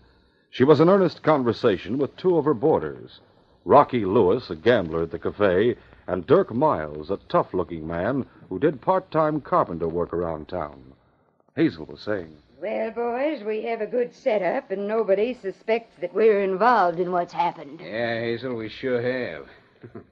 She 0.50 0.64
was 0.64 0.80
in 0.80 0.88
earnest 0.88 1.22
conversation 1.22 1.98
with 1.98 2.16
two 2.16 2.36
of 2.38 2.44
her 2.44 2.54
boarders 2.54 3.20
Rocky 3.64 4.04
Lewis, 4.04 4.50
a 4.50 4.56
gambler 4.56 5.02
at 5.04 5.10
the 5.10 5.18
cafe, 5.18 5.76
and 6.06 6.26
Dirk 6.26 6.54
Miles, 6.54 7.10
a 7.10 7.18
tough 7.28 7.54
looking 7.54 7.86
man 7.86 8.26
who 8.48 8.58
did 8.58 8.80
part 8.80 9.10
time 9.10 9.40
carpenter 9.40 9.88
work 9.88 10.12
around 10.12 10.48
town. 10.48 10.92
Hazel 11.56 11.86
was 11.86 12.00
saying, 12.00 12.36
Well, 12.60 12.90
boys, 12.90 13.42
we 13.44 13.62
have 13.62 13.80
a 13.80 13.86
good 13.86 14.14
setup, 14.14 14.70
and 14.70 14.88
nobody 14.88 15.34
suspects 15.34 15.94
that 16.00 16.14
we're 16.14 16.42
involved 16.42 16.98
in 16.98 17.12
what's 17.12 17.32
happened. 17.32 17.80
Yeah, 17.80 18.20
Hazel, 18.20 18.54
we 18.54 18.68
sure 18.68 19.00
have. 19.00 19.46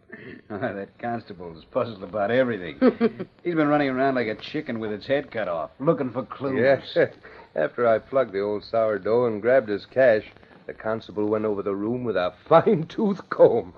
That 0.48 0.98
constable's 0.98 1.64
puzzled 1.64 2.02
about 2.02 2.30
everything. 2.30 2.78
He's 3.42 3.54
been 3.54 3.68
running 3.68 3.88
around 3.88 4.16
like 4.16 4.26
a 4.26 4.34
chicken 4.34 4.78
with 4.78 4.92
its 4.92 5.06
head 5.06 5.30
cut 5.30 5.48
off, 5.48 5.70
looking 5.80 6.10
for 6.10 6.24
clues. 6.24 6.60
Yes. 6.94 7.08
After 7.56 7.88
I 7.88 7.98
plugged 7.98 8.32
the 8.32 8.40
old 8.40 8.62
sourdough 8.64 9.26
and 9.26 9.40
grabbed 9.40 9.68
his 9.68 9.86
cash, 9.86 10.24
the 10.66 10.74
constable 10.74 11.26
went 11.26 11.46
over 11.46 11.62
the 11.62 11.74
room 11.74 12.04
with 12.04 12.16
a 12.16 12.34
fine 12.46 12.86
tooth 12.86 13.28
comb. 13.30 13.72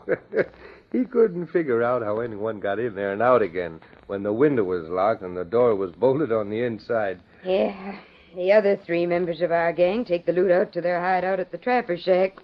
he 0.93 1.05
couldn't 1.05 1.47
figure 1.47 1.83
out 1.83 2.03
how 2.03 2.21
anyone 2.21 2.61
got 2.61 2.79
in 2.79 2.95
there 2.95 3.13
and 3.13 3.23
out 3.23 3.41
again 3.41 3.81
when 4.07 4.23
the 4.23 4.33
window 4.33 4.65
was 4.65 4.89
locked 4.89 5.23
and 5.23 5.37
the 5.37 5.45
door 5.45 5.75
was 5.75 5.93
bolted 5.93 6.33
on 6.33 6.51
the 6.51 6.63
inside. 6.63 7.21
Yeah. 7.45 7.99
The 8.35 8.53
other 8.53 8.77
three 8.77 9.07
members 9.07 9.41
of 9.41 9.53
our 9.53 9.73
gang 9.73 10.05
take 10.05 10.27
the 10.27 10.33
loot 10.33 10.51
out 10.51 10.73
to 10.73 10.81
their 10.81 11.01
hideout 11.01 11.41
at 11.41 11.53
the 11.53 11.59
Trapper 11.59 11.97
Shack. 11.97 12.39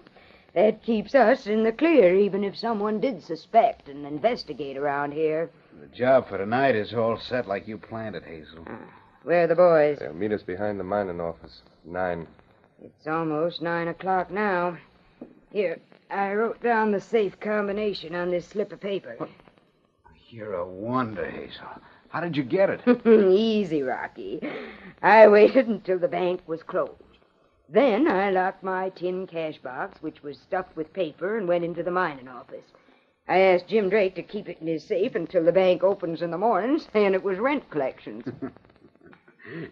That 0.53 0.83
keeps 0.83 1.15
us 1.15 1.47
in 1.47 1.63
the 1.63 1.71
clear, 1.71 2.15
even 2.15 2.43
if 2.43 2.57
someone 2.57 2.99
did 2.99 3.23
suspect 3.23 3.87
and 3.87 4.05
investigate 4.05 4.77
around 4.77 5.13
here. 5.13 5.49
The 5.79 5.87
job 5.87 6.27
for 6.27 6.37
tonight 6.37 6.75
is 6.75 6.93
all 6.93 7.17
set 7.17 7.47
like 7.47 7.67
you 7.67 7.77
planned 7.77 8.15
it, 8.15 8.23
Hazel. 8.25 8.65
Ah, 8.67 8.79
where 9.23 9.43
are 9.43 9.47
the 9.47 9.55
boys? 9.55 9.99
They'll 9.99 10.13
meet 10.13 10.33
us 10.33 10.43
behind 10.43 10.79
the 10.79 10.83
mining 10.83 11.21
office. 11.21 11.61
Nine. 11.85 12.27
It's 12.83 13.07
almost 13.07 13.61
nine 13.61 13.87
o'clock 13.87 14.29
now. 14.29 14.77
Here, 15.51 15.79
I 16.09 16.33
wrote 16.33 16.61
down 16.61 16.91
the 16.91 16.99
safe 16.99 17.39
combination 17.39 18.15
on 18.15 18.31
this 18.31 18.47
slip 18.47 18.73
of 18.73 18.81
paper. 18.81 19.17
You're 20.31 20.53
a 20.53 20.65
wonder, 20.65 21.29
Hazel. 21.29 21.67
How 22.07 22.21
did 22.21 22.37
you 22.37 22.43
get 22.43 22.69
it? 22.69 23.05
Easy, 23.05 23.81
Rocky. 23.81 24.39
I 25.01 25.27
waited 25.27 25.67
until 25.67 25.99
the 25.99 26.07
bank 26.07 26.39
was 26.47 26.63
closed. 26.63 26.93
Then 27.67 28.07
I 28.07 28.31
locked 28.31 28.63
my 28.63 28.89
tin 28.89 29.27
cash 29.27 29.57
box, 29.57 30.01
which 30.01 30.23
was 30.23 30.37
stuffed 30.37 30.75
with 30.77 30.93
paper, 30.93 31.37
and 31.37 31.49
went 31.49 31.65
into 31.65 31.83
the 31.83 31.91
mining 31.91 32.29
office. 32.29 32.63
I 33.27 33.39
asked 33.39 33.67
Jim 33.67 33.89
Drake 33.89 34.15
to 34.15 34.23
keep 34.23 34.47
it 34.47 34.59
in 34.61 34.67
his 34.67 34.85
safe 34.85 35.15
until 35.15 35.43
the 35.43 35.51
bank 35.51 35.83
opens 35.83 36.21
in 36.21 36.31
the 36.31 36.37
morning, 36.37 36.79
saying 36.93 37.13
it 37.13 37.23
was 37.23 37.37
rent 37.37 37.69
collections. 37.69 38.23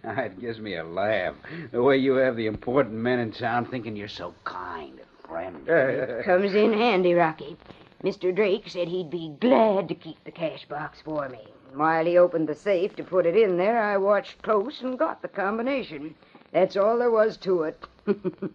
It 0.04 0.42
gives 0.42 0.60
me 0.60 0.76
a 0.76 0.84
laugh. 0.84 1.36
The 1.72 1.82
way 1.82 1.96
you 1.96 2.16
have 2.16 2.36
the 2.36 2.48
important 2.48 2.96
men 2.96 3.20
in 3.20 3.32
town 3.32 3.66
thinking 3.66 3.96
you're 3.96 4.10
so 4.10 4.34
kind 4.44 5.00
and 5.00 5.08
friendly. 5.26 6.24
Comes 6.24 6.54
in 6.54 6.74
handy, 6.74 7.14
Rocky. 7.14 7.56
Mr. 8.04 8.34
Drake 8.34 8.70
said 8.70 8.88
he'd 8.88 9.10
be 9.10 9.36
glad 9.40 9.90
to 9.90 9.96
keep 9.96 10.24
the 10.24 10.32
cash 10.32 10.66
box 10.66 11.02
for 11.02 11.28
me. 11.28 11.46
While 11.74 12.06
he 12.06 12.18
opened 12.18 12.48
the 12.48 12.56
safe 12.56 12.96
to 12.96 13.04
put 13.04 13.26
it 13.26 13.36
in 13.36 13.58
there, 13.58 13.82
I 13.82 13.98
watched 13.98 14.42
close 14.42 14.82
and 14.82 14.98
got 14.98 15.22
the 15.22 15.28
combination. 15.28 16.16
That's 16.52 16.78
all 16.78 16.98
there 16.98 17.12
was 17.12 17.38
to 17.38 17.64
it. 17.64 17.84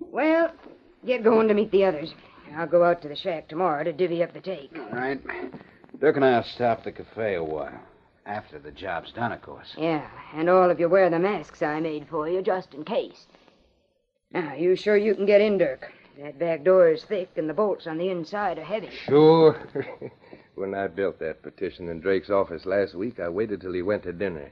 well, 0.00 0.52
get 1.04 1.24
going 1.24 1.48
to 1.48 1.54
meet 1.54 1.70
the 1.70 1.84
others. 1.84 2.14
I'll 2.54 2.66
go 2.66 2.84
out 2.84 3.02
to 3.02 3.08
the 3.08 3.16
shack 3.16 3.48
tomorrow 3.48 3.84
to 3.84 3.92
divvy 3.92 4.22
up 4.22 4.32
the 4.32 4.40
take. 4.40 4.76
All 4.78 4.98
right. 4.98 5.20
Dirk 5.98 6.16
and 6.16 6.24
I'll 6.24 6.44
stop 6.44 6.78
at 6.78 6.84
the 6.84 6.92
cafe 6.92 7.34
a 7.34 7.42
while. 7.42 7.80
After 8.26 8.58
the 8.58 8.70
job's 8.70 9.12
done, 9.12 9.32
of 9.32 9.40
course. 9.40 9.74
Yeah, 9.78 10.08
and 10.34 10.50
all 10.50 10.70
of 10.70 10.80
you 10.80 10.88
wear 10.88 11.08
the 11.08 11.18
masks 11.18 11.62
I 11.62 11.80
made 11.80 12.08
for 12.08 12.28
you 12.28 12.42
just 12.42 12.74
in 12.74 12.84
case. 12.84 13.26
Now, 14.32 14.54
you 14.54 14.74
sure 14.74 14.96
you 14.96 15.14
can 15.14 15.26
get 15.26 15.40
in, 15.40 15.58
Dirk? 15.58 15.92
That 16.18 16.38
back 16.38 16.64
door 16.64 16.88
is 16.88 17.04
thick, 17.04 17.28
and 17.36 17.48
the 17.48 17.52
bolts 17.52 17.86
on 17.86 17.98
the 17.98 18.08
inside 18.08 18.58
are 18.58 18.64
heavy. 18.64 18.88
Sure. 19.04 19.60
when 20.54 20.74
I 20.74 20.86
built 20.86 21.18
that 21.18 21.42
partition 21.42 21.88
in 21.90 22.00
Drake's 22.00 22.30
office 22.30 22.64
last 22.64 22.94
week, 22.94 23.20
I 23.20 23.28
waited 23.28 23.60
till 23.60 23.74
he 23.74 23.82
went 23.82 24.04
to 24.04 24.14
dinner. 24.14 24.50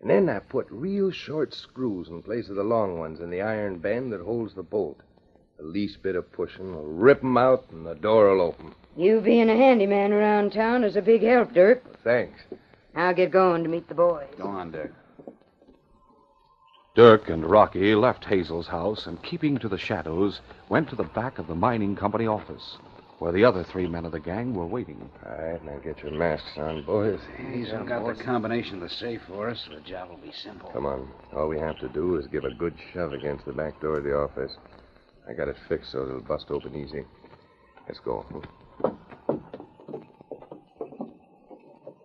And 0.00 0.08
then 0.08 0.28
I 0.28 0.38
put 0.38 0.68
real 0.70 1.10
short 1.10 1.52
screws 1.52 2.08
in 2.08 2.22
place 2.22 2.48
of 2.48 2.54
the 2.54 2.62
long 2.62 2.98
ones 2.98 3.18
in 3.20 3.28
the 3.28 3.42
iron 3.42 3.78
band 3.78 4.12
that 4.12 4.20
holds 4.20 4.54
the 4.54 4.62
bolt. 4.62 5.00
The 5.58 5.64
least 5.64 6.00
bit 6.02 6.14
of 6.14 6.30
pushing 6.30 6.74
will 6.74 6.86
rip 6.86 7.24
'em 7.24 7.36
out, 7.36 7.64
and 7.72 7.84
the 7.84 7.94
door 7.94 8.30
will 8.30 8.40
open. 8.40 8.74
You 8.96 9.20
being 9.20 9.50
a 9.50 9.56
handyman 9.56 10.12
around 10.12 10.52
town 10.52 10.84
is 10.84 10.96
a 10.96 11.02
big 11.02 11.22
help, 11.22 11.52
Dirk. 11.52 11.82
Thanks. 12.04 12.40
I'll 12.94 13.14
get 13.14 13.32
going 13.32 13.64
to 13.64 13.68
meet 13.68 13.88
the 13.88 13.94
boys. 13.94 14.28
Go 14.38 14.44
on, 14.44 14.70
Dirk. 14.70 14.92
Dirk 16.96 17.28
and 17.28 17.48
Rocky 17.48 17.94
left 17.94 18.24
Hazel's 18.24 18.66
house 18.66 19.06
and, 19.06 19.22
keeping 19.22 19.58
to 19.58 19.68
the 19.68 19.78
shadows, 19.78 20.40
went 20.68 20.88
to 20.90 20.96
the 20.96 21.04
back 21.04 21.38
of 21.38 21.46
the 21.46 21.54
mining 21.54 21.94
company 21.94 22.26
office, 22.26 22.78
where 23.20 23.30
the 23.30 23.44
other 23.44 23.62
three 23.62 23.86
men 23.86 24.04
of 24.04 24.10
the 24.10 24.18
gang 24.18 24.54
were 24.54 24.66
waiting. 24.66 25.08
All 25.24 25.40
right, 25.40 25.64
now 25.64 25.78
get 25.78 26.02
your 26.02 26.10
masks 26.10 26.58
on, 26.58 26.82
boys. 26.84 27.20
Hazel 27.36 27.84
got 27.84 28.04
the 28.04 28.24
combination 28.24 28.76
of 28.76 28.80
the 28.80 28.88
safe 28.88 29.20
for 29.28 29.48
us, 29.48 29.64
so 29.68 29.76
the 29.76 29.82
job 29.82 30.10
will 30.10 30.16
be 30.16 30.32
simple. 30.32 30.68
Come 30.70 30.84
on. 30.84 31.08
All 31.32 31.46
we 31.46 31.60
have 31.60 31.78
to 31.78 31.88
do 31.90 32.16
is 32.16 32.26
give 32.26 32.44
a 32.44 32.52
good 32.54 32.74
shove 32.92 33.12
against 33.12 33.46
the 33.46 33.52
back 33.52 33.80
door 33.80 33.98
of 33.98 34.04
the 34.04 34.16
office. 34.16 34.52
I 35.28 35.32
got 35.32 35.46
it 35.46 35.56
fixed 35.68 35.92
so 35.92 36.02
it'll 36.02 36.22
bust 36.22 36.46
open 36.50 36.74
easy. 36.74 37.04
Let's 37.86 38.00
go. 38.00 38.26
All 38.82 38.98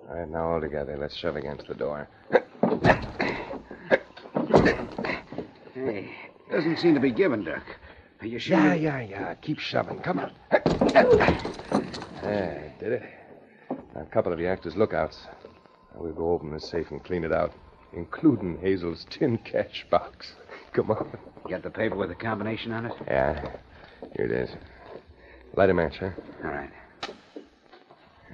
right, 0.09 0.29
now 0.29 0.51
all 0.51 0.61
together. 0.61 0.95
Let's 0.95 1.15
shove 1.15 1.37
against 1.37 1.67
the 1.67 1.73
door. 1.73 2.07
Hey, 5.75 6.09
doesn't 6.65 6.81
seem 6.81 6.95
to 6.95 6.99
be 6.99 7.11
giving, 7.11 7.43
Dirk. 7.43 7.79
Are 8.21 8.27
you 8.27 8.39
sure? 8.39 8.57
Yeah, 8.57 8.73
yeah, 8.73 9.01
yeah. 9.01 9.33
Keep 9.35 9.59
shoving. 9.59 9.99
Come 9.99 10.19
on. 10.19 10.31
There, 12.23 12.73
did 12.79 12.93
it. 12.93 13.03
Now, 13.93 14.01
a 14.01 14.05
couple 14.05 14.33
of 14.33 14.39
you 14.39 14.47
actors' 14.47 14.75
lookouts. 14.75 15.19
Now, 15.93 16.01
we'll 16.01 16.13
go 16.13 16.31
open 16.31 16.51
this 16.51 16.67
safe 16.67 16.89
and 16.89 17.03
clean 17.03 17.23
it 17.23 17.31
out, 17.31 17.53
including 17.93 18.57
Hazel's 18.57 19.05
tin 19.11 19.37
cash 19.37 19.85
box. 19.91 20.33
Come 20.73 20.89
on. 20.89 21.15
You 21.45 21.51
got 21.51 21.61
the 21.61 21.69
paper 21.69 21.95
with 21.95 22.09
the 22.09 22.15
combination 22.15 22.71
on 22.71 22.87
it? 22.87 22.93
Yeah. 23.05 23.39
Here 24.15 24.25
it 24.25 24.31
is. 24.31 24.49
Light 25.55 25.69
a 25.69 25.73
match, 25.73 25.99
huh? 25.99 26.09
All 26.43 26.49
right. 26.49 26.71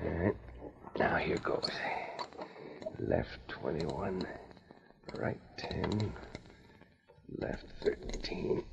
All 0.04 0.10
right. 0.10 0.36
Now, 0.98 1.18
here 1.18 1.38
goes. 1.38 1.70
Left 2.98 3.46
21. 3.50 4.26
Right 5.16 5.40
10. 5.58 6.14
Left 7.40 7.66
13. 7.84 8.64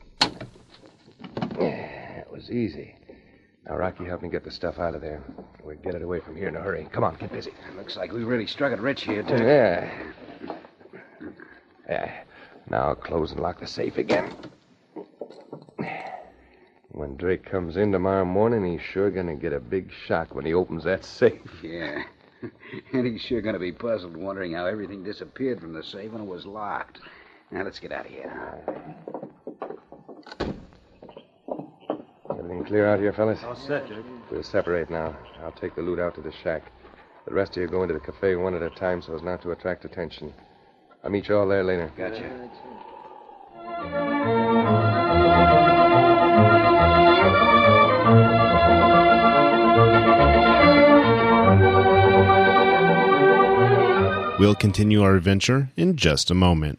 Yeah, 1.60 2.16
that 2.16 2.30
was 2.30 2.50
easy. 2.50 2.94
Now, 3.66 3.76
Rocky, 3.76 4.04
help 4.04 4.22
me 4.22 4.28
get 4.28 4.44
the 4.44 4.50
stuff 4.50 4.78
out 4.78 4.94
of 4.94 5.00
there. 5.00 5.22
We'll 5.62 5.76
get 5.76 5.94
it 5.94 6.02
away 6.02 6.20
from 6.20 6.36
here 6.36 6.48
in 6.48 6.56
a 6.56 6.60
hurry. 6.60 6.88
Come 6.92 7.04
on, 7.04 7.16
get 7.16 7.32
busy. 7.32 7.52
Looks 7.76 7.96
like 7.96 8.12
we 8.12 8.24
really 8.24 8.46
struck 8.46 8.72
it 8.72 8.80
rich 8.80 9.02
here, 9.02 9.22
too. 9.22 9.36
Yeah. 9.36 10.12
Yeah. 11.88 12.22
Now 12.70 12.94
close 12.94 13.32
and 13.32 13.40
lock 13.40 13.60
the 13.60 13.66
safe 13.66 13.96
again. 13.96 14.34
When 16.90 17.16
Drake 17.16 17.44
comes 17.44 17.76
in 17.76 17.92
tomorrow 17.92 18.24
morning, 18.24 18.64
he's 18.72 18.82
sure 18.82 19.10
gonna 19.10 19.36
get 19.36 19.52
a 19.52 19.60
big 19.60 19.90
shock 20.06 20.34
when 20.34 20.44
he 20.44 20.52
opens 20.52 20.84
that 20.84 21.04
safe. 21.04 21.40
Yeah. 21.62 22.02
and 22.92 23.06
he's 23.06 23.20
sure 23.20 23.40
going 23.40 23.54
to 23.54 23.58
be 23.58 23.72
puzzled 23.72 24.16
wondering 24.16 24.52
how 24.52 24.66
everything 24.66 25.02
disappeared 25.02 25.60
from 25.60 25.72
the 25.72 25.82
safe 25.82 26.12
when 26.12 26.22
it 26.22 26.26
was 26.26 26.46
locked. 26.46 27.00
Now, 27.50 27.64
let's 27.64 27.78
get 27.78 27.92
out 27.92 28.04
of 28.04 28.12
here. 28.12 28.32
Everything 32.30 32.64
clear 32.64 32.86
out 32.86 33.00
here, 33.00 33.12
fellas? 33.12 33.42
All 33.42 33.56
set, 33.56 33.88
Dirk. 33.88 34.04
We'll 34.30 34.42
separate 34.42 34.90
now. 34.90 35.16
I'll 35.42 35.52
take 35.52 35.74
the 35.74 35.82
loot 35.82 35.98
out 35.98 36.14
to 36.16 36.20
the 36.20 36.32
shack. 36.42 36.70
The 37.26 37.34
rest 37.34 37.56
of 37.56 37.62
you 37.62 37.68
go 37.68 37.82
into 37.82 37.94
the 37.94 38.00
cafe 38.00 38.36
one 38.36 38.54
at 38.54 38.62
a 38.62 38.70
time 38.70 39.02
so 39.02 39.14
as 39.14 39.22
not 39.22 39.42
to 39.42 39.52
attract 39.52 39.84
attention. 39.84 40.32
I'll 41.02 41.10
meet 41.10 41.28
you 41.28 41.36
all 41.36 41.48
there 41.48 41.64
later. 41.64 41.90
Gotcha. 41.96 42.48
We'll 54.38 54.54
continue 54.54 55.02
our 55.02 55.16
adventure 55.16 55.70
in 55.76 55.96
just 55.96 56.30
a 56.30 56.34
moment. 56.34 56.78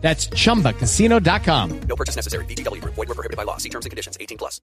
That's 0.00 0.26
chumbacasino.com. 0.28 1.80
No 1.82 1.96
purchase 1.96 2.16
necessary. 2.16 2.44
VGW 2.46 2.80
Group. 2.80 2.94
Void 2.94 3.08
were 3.08 3.14
prohibited 3.14 3.36
by 3.36 3.44
law. 3.44 3.58
See 3.58 3.68
terms 3.68 3.86
and 3.86 3.90
conditions. 3.90 4.16
18 4.18 4.38
plus. 4.38 4.60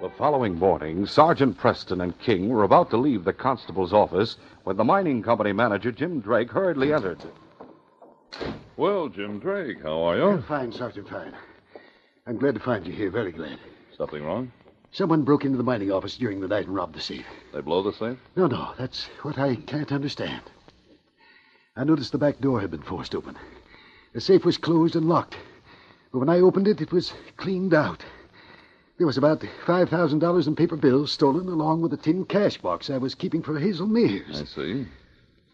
The 0.00 0.10
following 0.16 0.54
morning, 0.58 1.04
Sergeant 1.04 1.58
Preston 1.58 2.00
and 2.00 2.18
King 2.20 2.48
were 2.48 2.64
about 2.64 2.88
to 2.90 2.96
leave 2.96 3.24
the 3.24 3.32
constable's 3.34 3.92
office 3.92 4.36
when 4.64 4.76
the 4.76 4.84
mining 4.84 5.22
company 5.22 5.52
manager, 5.52 5.92
Jim 5.92 6.20
Drake, 6.20 6.50
hurriedly 6.50 6.92
entered. 6.94 7.18
Well, 8.78 9.08
Jim 9.08 9.38
Drake, 9.38 9.82
how 9.82 10.00
are 10.02 10.16
you? 10.16 10.42
Fine, 10.48 10.72
Sergeant, 10.72 11.08
fine. 11.08 11.34
I'm 12.26 12.38
glad 12.38 12.54
to 12.54 12.60
find 12.60 12.86
you 12.86 12.92
here, 12.94 13.10
very 13.10 13.32
glad. 13.32 13.58
Something 13.96 14.24
wrong? 14.24 14.50
Someone 14.92 15.22
broke 15.22 15.44
into 15.44 15.56
the 15.56 15.62
mining 15.62 15.92
office 15.92 16.16
during 16.16 16.40
the 16.40 16.48
night 16.48 16.66
and 16.66 16.74
robbed 16.74 16.94
the 16.94 17.00
safe. 17.00 17.26
They 17.52 17.60
blow 17.60 17.82
the 17.82 17.92
safe? 17.92 18.18
No, 18.34 18.46
no, 18.46 18.72
that's 18.76 19.06
what 19.22 19.38
I 19.38 19.54
can't 19.54 19.92
understand. 19.92 20.42
I 21.76 21.84
noticed 21.84 22.10
the 22.12 22.18
back 22.18 22.40
door 22.40 22.60
had 22.60 22.72
been 22.72 22.82
forced 22.82 23.14
open. 23.14 23.36
The 24.12 24.20
safe 24.20 24.44
was 24.44 24.58
closed 24.58 24.96
and 24.96 25.08
locked. 25.08 25.36
But 26.12 26.18
when 26.18 26.28
I 26.28 26.40
opened 26.40 26.66
it, 26.66 26.80
it 26.80 26.92
was 26.92 27.12
cleaned 27.36 27.72
out. 27.72 28.04
There 28.98 29.06
was 29.06 29.16
about 29.16 29.40
$5,000 29.40 30.46
in 30.46 30.56
paper 30.56 30.76
bills 30.76 31.12
stolen, 31.12 31.48
along 31.48 31.80
with 31.80 31.92
a 31.92 31.96
tin 31.96 32.24
cash 32.24 32.58
box 32.58 32.90
I 32.90 32.98
was 32.98 33.14
keeping 33.14 33.42
for 33.42 33.58
Hazel 33.58 33.86
Mears. 33.86 34.42
I 34.42 34.44
see. 34.44 34.86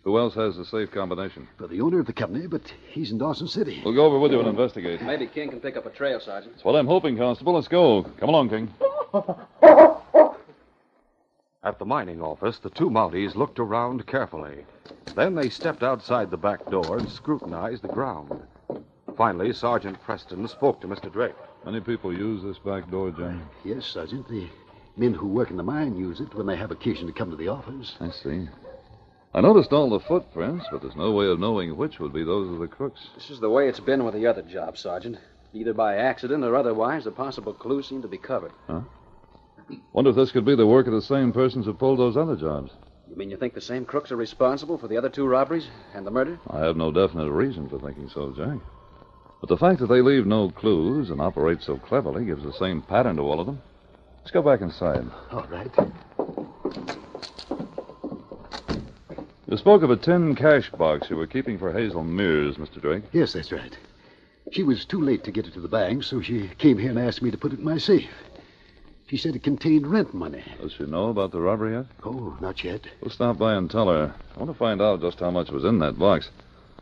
Who 0.07 0.19
else 0.21 0.35
has 0.35 0.57
the 0.57 0.65
safe 0.65 0.93
combination? 0.93 1.49
For 1.59 1.67
the 1.67 1.81
owner 1.81 1.99
of 1.99 2.07
the 2.07 2.13
company, 2.13 2.47
but 2.47 2.63
he's 2.93 3.11
in 3.11 3.19
Dawson 3.19 3.49
City. 3.49 3.83
We'll 3.85 3.93
go 3.93 4.05
over 4.05 4.21
with 4.21 4.31
you 4.31 4.39
and 4.39 4.47
investigate. 4.47 5.03
Maybe 5.03 5.27
King 5.27 5.51
can 5.51 5.59
pick 5.59 5.77
up 5.77 5.85
a 5.85 5.91
trail, 5.91 6.21
Sergeant. 6.21 6.53
That's 6.55 6.65
what 6.65 6.77
I'm 6.77 6.87
hoping, 6.87 7.17
Constable. 7.17 7.55
Let's 7.55 7.67
go. 7.67 8.05
Come 8.21 8.29
along, 8.29 8.51
King. 8.51 8.73
At 11.65 11.81
the 11.81 11.85
mining 11.85 12.23
office, 12.23 12.61
the 12.61 12.71
two 12.71 12.89
Mounties 12.89 13.35
looked 13.35 13.59
around 13.59 14.07
carefully. 14.07 14.65
Then 15.17 15.35
they 15.35 15.49
stepped 15.49 15.83
outside 15.83 16.31
the 16.31 16.37
back 16.37 16.65
door 16.71 16.99
and 16.99 17.11
scrutinized 17.11 17.83
the 17.83 17.89
ground. 17.89 18.31
Finally, 19.17 19.55
Sergeant 19.55 20.01
Preston 20.05 20.47
spoke 20.47 20.81
to 20.83 20.87
Mr. 20.87 21.13
Drake. 21.13 21.35
Many 21.65 21.81
people 21.81 22.17
use 22.17 22.45
this 22.45 22.59
back 22.59 22.89
door, 22.93 23.11
Jim. 23.11 23.43
Yes, 23.65 23.87
Sergeant. 23.87 24.29
The 24.29 24.47
men 24.97 25.15
who 25.15 25.27
work 25.27 25.51
in 25.51 25.57
the 25.57 25.65
mine 25.65 25.97
use 25.97 26.21
it 26.21 26.33
when 26.33 26.47
they 26.47 26.55
have 26.55 26.71
occasion 26.71 27.09
to 27.09 27.13
come 27.13 27.31
to 27.31 27.37
the 27.37 27.49
office. 27.49 27.97
I 27.99 28.11
see. 28.11 28.47
I 29.37 29.43
noticed 29.43 29.71
all 29.71 29.91
the 29.91 30.01
footprints, 30.01 30.65
but 30.73 30.81
there's 30.81 30.97
no 30.97 31.13
way 31.13 31.27
of 31.27 31.39
knowing 31.39 31.77
which 31.77 32.01
would 32.01 32.15
be 32.15 32.25
those 32.25 32.51
of 32.51 32.59
the 32.59 32.67
crooks. 32.67 33.11
This 33.17 33.29
is 33.29 33.39
the 33.39 33.51
way 33.51 33.69
it's 33.69 33.81
been 33.81 34.03
with 34.03 34.15
the 34.15 34.27
other 34.27 34.41
job, 34.41 34.79
Sergeant. 34.79 35.19
Either 35.53 35.75
by 35.75 35.97
accident 35.97 36.43
or 36.43 36.57
otherwise, 36.57 37.05
the 37.05 37.11
possible 37.11 37.53
clues 37.53 37.87
seem 37.87 38.01
to 38.01 38.09
be 38.09 38.17
covered. 38.17 38.53
Huh? 38.67 38.81
Wonder 39.93 40.09
if 40.09 40.17
this 40.17 40.33
could 40.33 40.47
be 40.47 40.57
the 40.57 40.67
work 40.67 40.87
of 40.87 40.95
the 40.95 41.03
same 41.03 41.35
persons 41.35 41.67
who 41.67 41.75
pulled 41.75 41.99
those 41.99 42.17
other 42.17 42.35
jobs. 42.35 42.73
You 43.11 43.17
mean 43.17 43.29
you 43.29 43.37
think 43.37 43.53
the 43.53 43.61
same 43.61 43.85
crooks 43.85 44.11
are 44.11 44.17
responsible 44.17 44.79
for 44.79 44.89
the 44.89 44.97
other 44.97 45.11
two 45.11 45.27
robberies 45.27 45.69
and 45.93 46.07
the 46.07 46.11
murder? 46.11 46.41
I 46.49 46.61
have 46.61 46.79
no 46.79 46.91
definite 46.91 47.31
reason 47.31 47.69
for 47.69 47.79
thinking 47.79 48.09
so, 48.09 48.33
Jack. 48.35 48.59
But 49.41 49.51
the 49.51 49.59
fact 49.59 49.81
that 49.81 49.89
they 49.89 50.01
leave 50.01 50.25
no 50.25 50.49
clues 50.49 51.11
and 51.11 51.21
operate 51.21 51.61
so 51.61 51.77
cleverly 51.77 52.25
gives 52.25 52.43
the 52.43 52.55
same 52.55 52.81
pattern 52.81 53.17
to 53.17 53.23
all 53.23 53.39
of 53.39 53.45
them. 53.45 53.61
Let's 54.21 54.31
go 54.31 54.41
back 54.41 54.63
inside. 54.63 55.05
All 55.31 55.47
right. 55.51 55.71
You 59.49 59.57
spoke 59.57 59.83
of 59.83 59.91
a 59.91 59.97
tin 59.97 60.35
cash 60.35 60.71
box 60.71 61.09
you 61.09 61.17
were 61.17 61.27
keeping 61.27 61.57
for 61.57 61.73
Hazel 61.73 62.03
Mears, 62.03 62.57
Mr. 62.57 62.81
Drake. 62.81 63.05
Yes, 63.13 63.33
that's 63.33 63.53
right. 63.53 63.79
She 64.51 64.65
was 64.65 64.85
too 64.85 65.01
late 65.01 65.23
to 65.25 65.31
get 65.31 65.47
it 65.47 65.55
to 65.55 65.61
the 65.61 65.69
bank, 65.69 66.03
so 66.03 66.21
she 66.21 66.49
came 66.59 66.79
here 66.79 66.91
and 66.91 66.99
asked 66.99 67.23
me 67.23 67.31
to 67.31 67.39
put 67.39 67.53
it 67.53 67.61
in 67.61 67.65
my 67.65 67.79
safe. 67.79 68.11
She 69.09 69.17
said 69.17 69.37
it 69.37 69.45
contained 69.45 69.87
rent 69.87 70.13
money. 70.13 70.43
Does 70.61 70.73
she 70.73 70.85
know 70.85 71.11
about 71.11 71.31
the 71.31 71.41
robbery 71.41 71.75
yet? 71.75 71.87
Oh, 72.05 72.37
not 72.41 72.65
yet. 72.65 72.81
We'll 73.01 73.11
stop 73.13 73.39
by 73.39 73.55
and 73.55 73.71
tell 73.71 73.89
her. 73.89 74.13
I 74.35 74.39
want 74.39 74.51
to 74.51 74.59
find 74.59 74.83
out 74.83 75.01
just 75.01 75.21
how 75.21 75.31
much 75.31 75.51
was 75.51 75.65
in 75.65 75.79
that 75.79 75.97
box. 75.97 76.29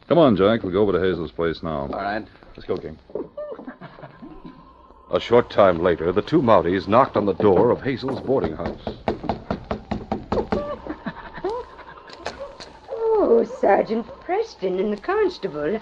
Come 0.08 0.16
on, 0.16 0.34
Jack. 0.34 0.62
We'll 0.62 0.72
go 0.72 0.80
over 0.82 0.92
to 0.92 1.00
Hazel's 1.00 1.32
place 1.32 1.62
now. 1.62 1.80
All 1.80 1.88
right. 1.88 2.26
Let's 2.56 2.66
go, 2.66 2.78
King. 2.78 2.98
A 5.10 5.20
short 5.20 5.50
time 5.50 5.82
later, 5.82 6.12
the 6.12 6.22
two 6.22 6.40
Mounties 6.40 6.88
knocked 6.88 7.16
on 7.16 7.26
the 7.26 7.34
door 7.34 7.70
of 7.70 7.82
Hazel's 7.82 8.20
boarding 8.20 8.56
house. 8.56 8.88
Oh, 13.26 13.44
Sergeant 13.64 14.06
Preston 14.20 14.78
and 14.78 14.92
the 14.92 15.00
constable. 15.00 15.80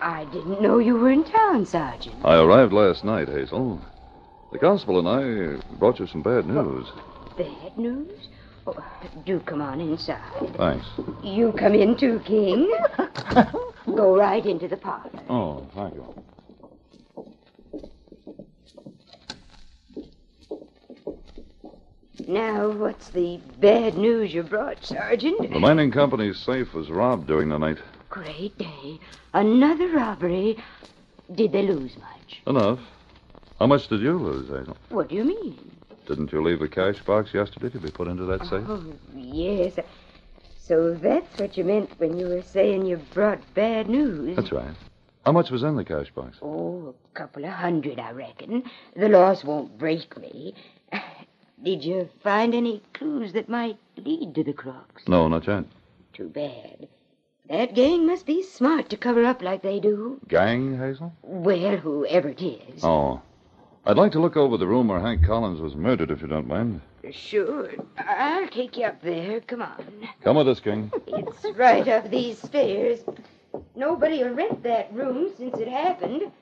I 0.00 0.24
didn't 0.32 0.62
know 0.62 0.78
you 0.78 0.94
were 0.94 1.10
in 1.10 1.24
town, 1.24 1.66
Sergeant. 1.66 2.16
I 2.24 2.36
arrived 2.36 2.72
last 2.72 3.04
night, 3.04 3.28
Hazel. 3.28 3.82
The 4.50 4.58
constable 4.58 4.98
and 4.98 5.06
I 5.06 5.62
brought 5.74 5.98
you 5.98 6.06
some 6.06 6.22
bad 6.22 6.46
news. 6.46 6.86
Bad 7.36 7.76
news? 7.76 8.28
Oh, 8.66 8.82
do 9.26 9.40
come 9.40 9.60
on 9.60 9.78
inside. 9.78 10.56
Thanks. 10.56 10.86
You 11.22 11.52
come 11.52 11.74
in 11.74 11.98
too, 11.98 12.18
King. 12.20 12.74
Go 13.84 14.16
right 14.16 14.46
into 14.46 14.66
the 14.66 14.78
parlor. 14.78 15.10
Oh, 15.28 15.66
thank 15.74 15.96
you. 15.96 16.14
Now, 22.28 22.68
what's 22.68 23.08
the 23.08 23.40
bad 23.58 23.96
news 23.96 24.34
you 24.34 24.42
brought, 24.42 24.84
Sergeant? 24.84 25.50
The 25.50 25.58
mining 25.58 25.90
company's 25.90 26.38
safe 26.38 26.74
was 26.74 26.90
robbed 26.90 27.26
during 27.26 27.48
the 27.48 27.56
night. 27.56 27.78
Great 28.10 28.56
day. 28.58 29.00
Another 29.32 29.88
robbery. 29.88 30.58
Did 31.34 31.52
they 31.52 31.62
lose 31.62 31.96
much? 31.96 32.42
Enough. 32.46 32.80
How 33.58 33.66
much 33.66 33.88
did 33.88 34.02
you 34.02 34.18
lose, 34.18 34.46
Hazel? 34.46 34.76
What 34.90 35.08
do 35.08 35.14
you 35.14 35.24
mean? 35.24 35.70
Didn't 36.06 36.30
you 36.30 36.42
leave 36.42 36.58
the 36.60 36.68
cash 36.68 37.00
box 37.00 37.32
yesterday 37.32 37.70
to 37.70 37.80
be 37.80 37.90
put 37.90 38.08
into 38.08 38.26
that 38.26 38.42
safe? 38.42 38.64
Oh, 38.68 38.84
yes. 39.16 39.78
So 40.58 40.92
that's 40.92 41.40
what 41.40 41.56
you 41.56 41.64
meant 41.64 41.98
when 41.98 42.18
you 42.18 42.26
were 42.26 42.42
saying 42.42 42.84
you 42.84 42.98
brought 43.14 43.40
bad 43.54 43.88
news. 43.88 44.36
That's 44.36 44.52
right. 44.52 44.74
How 45.24 45.32
much 45.32 45.50
was 45.50 45.62
in 45.62 45.76
the 45.76 45.84
cash 45.84 46.10
box? 46.10 46.36
Oh, 46.42 46.94
a 47.14 47.18
couple 47.18 47.46
of 47.46 47.52
hundred, 47.52 47.98
I 47.98 48.10
reckon. 48.10 48.64
The 48.94 49.08
loss 49.08 49.44
won't 49.44 49.78
break 49.78 50.14
me. 50.18 50.54
Did 51.68 51.84
you 51.84 52.08
find 52.22 52.54
any 52.54 52.80
clues 52.94 53.34
that 53.34 53.50
might 53.50 53.76
lead 53.98 54.34
to 54.36 54.42
the 54.42 54.54
crooks? 54.54 55.06
No, 55.06 55.28
not 55.28 55.46
yet. 55.46 55.64
Too 56.14 56.30
bad. 56.30 56.88
That 57.50 57.74
gang 57.74 58.06
must 58.06 58.24
be 58.24 58.42
smart 58.42 58.88
to 58.88 58.96
cover 58.96 59.22
up 59.26 59.42
like 59.42 59.60
they 59.60 59.78
do. 59.78 60.18
Gang, 60.28 60.78
Hazel? 60.78 61.12
Well, 61.20 61.76
whoever 61.76 62.30
it 62.30 62.40
is. 62.40 62.82
Oh. 62.82 63.20
I'd 63.84 63.98
like 63.98 64.12
to 64.12 64.18
look 64.18 64.34
over 64.34 64.56
the 64.56 64.66
room 64.66 64.88
where 64.88 64.98
Hank 64.98 65.26
Collins 65.26 65.60
was 65.60 65.76
murdered, 65.76 66.10
if 66.10 66.22
you 66.22 66.26
don't 66.26 66.48
mind. 66.48 66.80
Sure. 67.10 67.68
I'll 67.98 68.48
take 68.48 68.78
you 68.78 68.86
up 68.86 69.02
there. 69.02 69.40
Come 69.40 69.60
on. 69.60 70.08
Come 70.24 70.36
with 70.36 70.48
us, 70.48 70.60
King. 70.60 70.90
It's 71.06 71.44
right 71.54 71.86
up 71.86 72.10
these 72.10 72.38
stairs. 72.38 73.00
Nobody'll 73.76 74.30
rent 74.30 74.62
that 74.62 74.90
room 74.94 75.32
since 75.36 75.58
it 75.58 75.68
happened. 75.68 76.32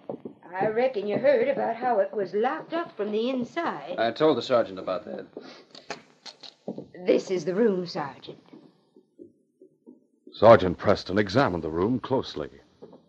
I 0.58 0.68
reckon 0.68 1.06
you 1.06 1.18
heard 1.18 1.48
about 1.48 1.76
how 1.76 1.98
it 1.98 2.14
was 2.14 2.32
locked 2.32 2.72
up 2.72 2.96
from 2.96 3.12
the 3.12 3.28
inside. 3.28 3.96
I 3.98 4.10
told 4.10 4.38
the 4.38 4.42
sergeant 4.42 4.78
about 4.78 5.04
that. 5.04 5.26
This 7.04 7.30
is 7.30 7.44
the 7.44 7.54
room, 7.54 7.84
Sergeant. 7.86 8.38
Sergeant 10.32 10.78
Preston 10.78 11.18
examined 11.18 11.62
the 11.62 11.68
room 11.68 11.98
closely. 11.98 12.48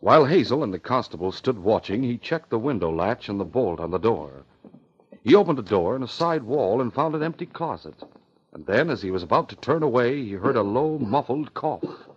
While 0.01 0.25
Hazel 0.25 0.61
and 0.61 0.73
the 0.73 0.79
constable 0.79 1.31
stood 1.31 1.59
watching, 1.59 2.03
he 2.03 2.17
checked 2.17 2.49
the 2.49 2.59
window 2.59 2.91
latch 2.93 3.29
and 3.29 3.39
the 3.39 3.45
bolt 3.45 3.79
on 3.79 3.91
the 3.91 3.97
door. 3.97 4.43
He 5.23 5.33
opened 5.33 5.59
a 5.59 5.63
door 5.63 5.95
in 5.95 6.03
a 6.03 6.07
side 6.07 6.43
wall 6.43 6.81
and 6.81 6.93
found 6.93 7.15
an 7.15 7.23
empty 7.23 7.45
closet. 7.45 7.95
And 8.53 8.65
then, 8.65 8.89
as 8.89 9.01
he 9.01 9.11
was 9.11 9.23
about 9.23 9.47
to 9.49 9.55
turn 9.55 9.83
away, 9.83 10.21
he 10.21 10.33
heard 10.33 10.57
a 10.57 10.63
low, 10.63 10.97
muffled 10.99 11.53
cough. 11.53 12.09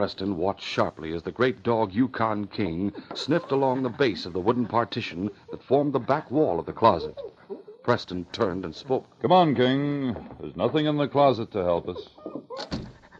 Preston 0.00 0.38
watched 0.38 0.64
sharply 0.64 1.12
as 1.12 1.24
the 1.24 1.30
great 1.30 1.62
dog 1.62 1.92
Yukon 1.92 2.46
King 2.46 2.90
sniffed 3.14 3.52
along 3.52 3.82
the 3.82 3.90
base 3.90 4.24
of 4.24 4.32
the 4.32 4.40
wooden 4.40 4.64
partition 4.64 5.28
that 5.50 5.62
formed 5.62 5.92
the 5.92 5.98
back 5.98 6.30
wall 6.30 6.58
of 6.58 6.64
the 6.64 6.72
closet. 6.72 7.20
Preston 7.82 8.24
turned 8.32 8.64
and 8.64 8.74
spoke. 8.74 9.04
Come 9.20 9.30
on, 9.30 9.54
King. 9.54 10.16
There's 10.40 10.56
nothing 10.56 10.86
in 10.86 10.96
the 10.96 11.06
closet 11.06 11.50
to 11.50 11.62
help 11.62 11.86
us. 11.86 12.08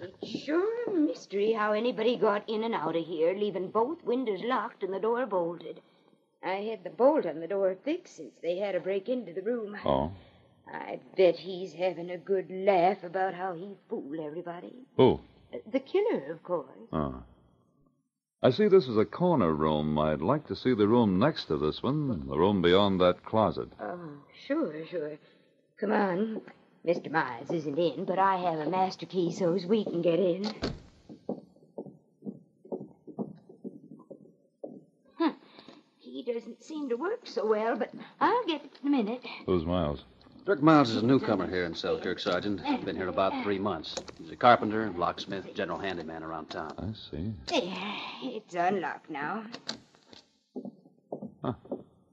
It's 0.01 0.27
sure 0.27 0.89
a 0.89 0.93
mystery 0.93 1.53
how 1.53 1.73
anybody 1.73 2.17
got 2.17 2.49
in 2.49 2.65
and 2.65 2.75
out 2.75 2.97
of 2.97 3.05
here, 3.05 3.35
leaving 3.35 3.71
both 3.71 4.03
windows 4.03 4.41
locked 4.43 4.83
and 4.83 4.95
the 4.95 5.01
door 5.01 5.27
bolted. 5.27 5.83
I 6.43 6.63
had 6.71 6.83
the 6.83 6.89
bolt 6.89 7.27
on 7.27 7.41
the 7.41 7.47
door 7.47 7.77
fixed 7.85 8.17
since 8.17 8.33
they 8.43 8.57
had 8.57 8.73
to 8.73 8.81
break 8.81 9.11
into 9.11 9.35
the 9.35 9.43
room. 9.43 9.77
Oh. 9.85 10.13
I 10.67 10.99
bet 11.15 11.37
he's 11.37 11.75
having 11.75 12.11
a 12.11 12.17
good 12.17 12.51
laugh 12.51 13.05
about 13.05 13.35
how 13.35 13.53
he 13.53 13.75
fooled 13.91 14.19
everybody. 14.19 14.73
Who? 14.97 15.21
The 15.73 15.81
killer, 15.81 16.33
of 16.33 16.43
course. 16.43 16.67
Ah. 16.93 17.23
I 18.43 18.51
see 18.51 18.69
this 18.69 18.89
is 18.89 18.97
a 18.97 19.05
corner 19.05 19.53
room. 19.53 19.99
I'd 19.99 20.23
like 20.23 20.47
to 20.47 20.57
see 20.57 20.75
the 20.75 20.89
room 20.89 21.19
next 21.19 21.47
to 21.47 21.59
this 21.59 21.83
one, 21.83 22.27
the 22.27 22.39
room 22.39 22.63
beyond 22.63 23.01
that 23.01 23.25
closet. 23.25 23.69
Oh, 23.81 23.99
sure, 24.47 24.87
sure. 24.87 25.19
Come 25.79 25.93
on. 25.93 26.41
Mr. 26.87 27.11
Miles 27.11 27.51
isn't 27.51 27.79
in, 27.79 28.07
but 28.07 28.19
I 28.19 28.37
have 28.37 28.61
a 28.61 28.71
master 28.71 29.05
key 29.05 29.31
so's 29.33 29.67
we 29.67 29.85
can 29.85 30.01
get 30.01 30.19
in. 30.19 30.55
Huh. 35.19 35.33
He 35.99 36.23
doesn't 36.23 36.65
seem 36.65 36.89
to 36.89 36.97
work 36.97 37.21
so 37.25 37.47
well, 37.47 37.77
but 37.77 37.91
I'll 38.21 38.47
get 38.47 38.65
it 38.65 38.73
in 38.83 38.89
a 38.89 38.97
minute. 38.97 39.27
Who's 39.45 39.67
Miles? 39.67 40.05
Dirk 40.51 40.63
Miles 40.63 40.91
is 40.91 40.97
a 40.97 41.07
newcomer 41.07 41.47
here 41.47 41.65
in 41.65 41.77
Selkirk, 41.77 42.19
Sergeant. 42.19 42.61
Been 42.85 42.97
here 42.97 43.07
about 43.07 43.45
three 43.45 43.61
months. 43.61 43.95
He's 44.19 44.33
a 44.33 44.37
carpenter, 44.37 44.93
locksmith, 44.97 45.55
general 45.55 45.79
handyman 45.79 46.25
around 46.25 46.47
town. 46.47 46.75
I 46.77 46.93
see. 46.93 47.33
It's 48.25 48.57
unlocked 48.57 49.09
now. 49.09 49.45
Huh. 51.45 51.53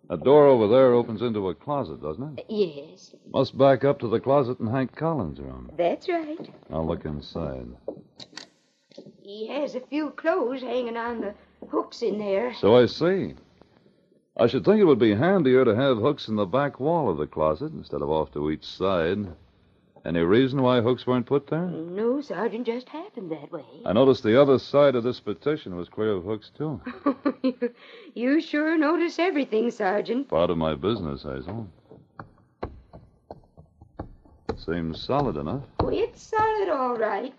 That 0.07 0.23
door 0.23 0.45
over 0.45 0.67
there 0.67 0.93
opens 0.93 1.23
into 1.23 1.49
a 1.49 1.55
closet, 1.55 1.99
doesn't 1.99 2.37
it? 2.37 2.45
Yes, 2.47 3.15
Must 3.33 3.57
back 3.57 3.83
up 3.83 3.97
to 4.01 4.07
the 4.07 4.19
closet 4.19 4.59
in 4.59 4.67
Hank 4.67 4.95
Collins' 4.95 5.39
room. 5.39 5.71
that's 5.75 6.07
right. 6.07 6.47
I'll 6.71 6.85
look 6.85 7.05
inside. 7.05 7.65
He 9.23 9.47
has 9.47 9.73
a 9.73 9.79
few 9.79 10.11
clothes 10.11 10.61
hanging 10.61 10.95
on 10.95 11.21
the 11.21 11.33
hooks 11.69 12.03
in 12.03 12.19
there. 12.19 12.53
So 12.53 12.77
I 12.77 12.85
see. 12.85 13.33
I 14.39 14.45
should 14.45 14.63
think 14.63 14.79
it 14.79 14.85
would 14.85 14.99
be 14.99 15.15
handier 15.15 15.65
to 15.65 15.75
have 15.75 15.97
hooks 15.97 16.27
in 16.27 16.35
the 16.35 16.45
back 16.45 16.79
wall 16.79 17.09
of 17.09 17.17
the 17.17 17.25
closet 17.25 17.71
instead 17.73 18.03
of 18.03 18.09
off 18.09 18.31
to 18.33 18.51
each 18.51 18.65
side. 18.65 19.27
Any 20.05 20.19
reason 20.19 20.61
why 20.61 20.79
hooks 20.79 21.07
weren't 21.07 21.25
put 21.25 21.47
there? 21.47 21.65
No, 21.65 22.21
Sergeant, 22.21 22.65
just 22.67 22.87
happened 22.87 23.31
that 23.31 23.51
way. 23.51 23.65
I 23.83 23.93
noticed 23.93 24.23
the 24.23 24.39
other 24.39 24.59
side 24.59 24.95
of 24.95 25.03
this 25.03 25.19
petition 25.19 25.75
was 25.75 25.89
clear 25.89 26.11
of 26.11 26.23
hooks, 26.23 26.51
too. 26.55 26.79
You 28.13 28.39
sure 28.39 28.77
notice 28.77 29.19
everything, 29.19 29.69
Sergeant. 29.71 30.29
Part 30.29 30.49
of 30.49 30.57
my 30.57 30.75
business, 30.75 31.23
Hazel. 31.23 31.67
Seems 34.55 35.03
solid 35.03 35.35
enough. 35.35 35.63
Oh, 35.79 35.89
it's 35.89 36.21
solid, 36.21 36.69
all 36.69 36.95
right. 36.97 37.33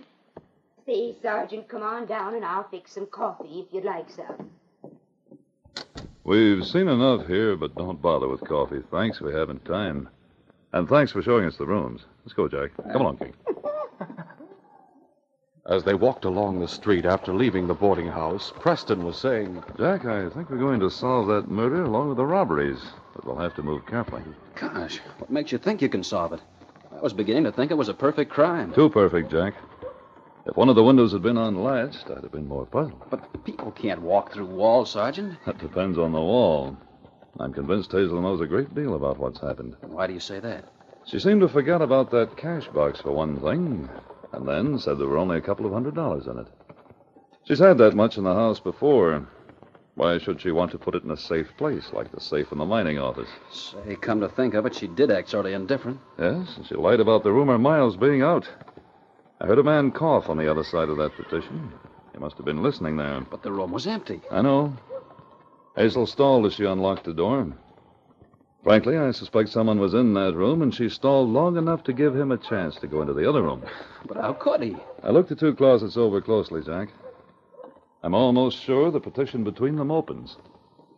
Say, 0.84 1.16
Sergeant, 1.22 1.68
come 1.68 1.82
on 1.82 2.06
down 2.06 2.34
and 2.34 2.44
I'll 2.44 2.68
fix 2.68 2.92
some 2.92 3.06
coffee 3.06 3.66
if 3.66 3.72
you'd 3.72 3.84
like 3.84 4.10
some. 4.10 4.50
We've 6.28 6.66
seen 6.66 6.88
enough 6.88 7.26
here, 7.26 7.56
but 7.56 7.74
don't 7.74 8.02
bother 8.02 8.28
with 8.28 8.42
coffee. 8.42 8.82
Thanks, 8.90 9.18
we 9.18 9.32
haven't 9.32 9.64
time. 9.64 10.10
And 10.74 10.86
thanks 10.86 11.10
for 11.10 11.22
showing 11.22 11.46
us 11.46 11.56
the 11.56 11.64
rooms. 11.64 12.02
Let's 12.22 12.34
go, 12.34 12.48
Jack. 12.48 12.72
Come 12.92 13.00
along, 13.00 13.16
King. 13.16 13.32
As 15.66 15.84
they 15.84 15.94
walked 15.94 16.26
along 16.26 16.60
the 16.60 16.68
street 16.68 17.06
after 17.06 17.32
leaving 17.32 17.66
the 17.66 17.72
boarding 17.72 18.08
house, 18.08 18.52
Preston 18.60 19.04
was 19.04 19.16
saying, 19.16 19.62
Jack, 19.78 20.04
I 20.04 20.28
think 20.28 20.50
we're 20.50 20.58
going 20.58 20.80
to 20.80 20.90
solve 20.90 21.28
that 21.28 21.50
murder 21.50 21.84
along 21.84 22.08
with 22.08 22.18
the 22.18 22.26
robberies, 22.26 22.82
but 23.14 23.24
we'll 23.24 23.38
have 23.38 23.54
to 23.54 23.62
move 23.62 23.86
carefully. 23.86 24.22
Gosh, 24.54 25.00
what 25.16 25.30
makes 25.30 25.50
you 25.50 25.56
think 25.56 25.80
you 25.80 25.88
can 25.88 26.04
solve 26.04 26.34
it? 26.34 26.40
I 26.92 27.00
was 27.00 27.14
beginning 27.14 27.44
to 27.44 27.52
think 27.52 27.70
it 27.70 27.78
was 27.78 27.88
a 27.88 27.94
perfect 27.94 28.30
crime. 28.30 28.74
Too 28.74 28.90
perfect, 28.90 29.30
Jack. 29.30 29.54
If 30.48 30.56
one 30.56 30.70
of 30.70 30.76
the 30.76 30.82
windows 30.82 31.12
had 31.12 31.20
been 31.22 31.36
unlatched, 31.36 32.06
I'd 32.10 32.22
have 32.22 32.32
been 32.32 32.48
more 32.48 32.64
puzzled. 32.64 33.02
But 33.10 33.44
people 33.44 33.70
can't 33.70 34.00
walk 34.00 34.32
through 34.32 34.46
walls, 34.46 34.90
Sergeant. 34.92 35.36
That 35.44 35.58
depends 35.58 35.98
on 35.98 36.12
the 36.12 36.20
wall. 36.20 36.74
I'm 37.38 37.52
convinced 37.52 37.92
Hazel 37.92 38.22
knows 38.22 38.40
a 38.40 38.46
great 38.46 38.74
deal 38.74 38.94
about 38.94 39.18
what's 39.18 39.40
happened. 39.40 39.76
Why 39.82 40.06
do 40.06 40.14
you 40.14 40.20
say 40.20 40.40
that? 40.40 40.64
She 41.04 41.20
seemed 41.20 41.42
to 41.42 41.48
forget 41.48 41.82
about 41.82 42.10
that 42.12 42.38
cash 42.38 42.66
box, 42.68 43.00
for 43.02 43.12
one 43.12 43.38
thing, 43.40 43.90
and 44.32 44.48
then 44.48 44.78
said 44.78 44.98
there 44.98 45.06
were 45.06 45.18
only 45.18 45.36
a 45.36 45.42
couple 45.42 45.66
of 45.66 45.72
hundred 45.72 45.94
dollars 45.94 46.26
in 46.26 46.38
it. 46.38 46.46
She's 47.44 47.58
had 47.58 47.76
that 47.78 47.94
much 47.94 48.16
in 48.16 48.24
the 48.24 48.34
house 48.34 48.58
before. 48.58 49.28
Why 49.96 50.16
should 50.18 50.40
she 50.40 50.50
want 50.50 50.70
to 50.70 50.78
put 50.78 50.94
it 50.94 51.04
in 51.04 51.10
a 51.10 51.16
safe 51.16 51.48
place, 51.58 51.90
like 51.92 52.10
the 52.10 52.20
safe 52.20 52.52
in 52.52 52.58
the 52.58 52.64
mining 52.64 52.98
office? 52.98 53.28
Say, 53.52 53.96
come 53.96 54.20
to 54.20 54.28
think 54.28 54.54
of 54.54 54.64
it, 54.64 54.74
she 54.74 54.86
did 54.86 55.10
act 55.10 55.28
sort 55.28 55.44
of 55.44 55.52
indifferent. 55.52 56.00
Yes, 56.18 56.56
and 56.56 56.66
she 56.66 56.74
lied 56.74 57.00
about 57.00 57.22
the 57.22 57.32
rumor 57.32 57.58
Miles 57.58 57.96
being 57.96 58.22
out. 58.22 58.48
I 59.40 59.46
heard 59.46 59.58
a 59.58 59.62
man 59.62 59.92
cough 59.92 60.28
on 60.28 60.36
the 60.36 60.50
other 60.50 60.64
side 60.64 60.88
of 60.88 60.96
that 60.98 61.16
partition. 61.16 61.72
He 62.12 62.18
must 62.18 62.36
have 62.36 62.46
been 62.46 62.62
listening 62.62 62.96
there. 62.96 63.20
But 63.30 63.42
the 63.42 63.52
room 63.52 63.70
was 63.70 63.86
empty. 63.86 64.20
I 64.30 64.42
know. 64.42 64.76
Hazel 65.76 66.06
stalled 66.06 66.46
as 66.46 66.54
she 66.54 66.64
unlocked 66.64 67.04
the 67.04 67.14
door. 67.14 67.52
Frankly, 68.64 68.98
I 68.98 69.12
suspect 69.12 69.50
someone 69.50 69.78
was 69.78 69.94
in 69.94 70.14
that 70.14 70.34
room, 70.34 70.62
and 70.62 70.74
she 70.74 70.88
stalled 70.88 71.28
long 71.28 71.56
enough 71.56 71.84
to 71.84 71.92
give 71.92 72.16
him 72.16 72.32
a 72.32 72.36
chance 72.36 72.74
to 72.76 72.88
go 72.88 73.00
into 73.00 73.14
the 73.14 73.28
other 73.28 73.42
room. 73.42 73.62
But 74.06 74.16
how 74.16 74.32
could 74.32 74.62
he? 74.62 74.76
I 75.02 75.10
looked 75.10 75.28
the 75.28 75.34
two 75.36 75.54
closets 75.54 75.96
over 75.96 76.20
closely, 76.20 76.62
Jack. 76.62 76.88
I'm 78.02 78.14
almost 78.14 78.62
sure 78.62 78.90
the 78.90 79.00
partition 79.00 79.44
between 79.44 79.76
them 79.76 79.90
opens. 79.90 80.36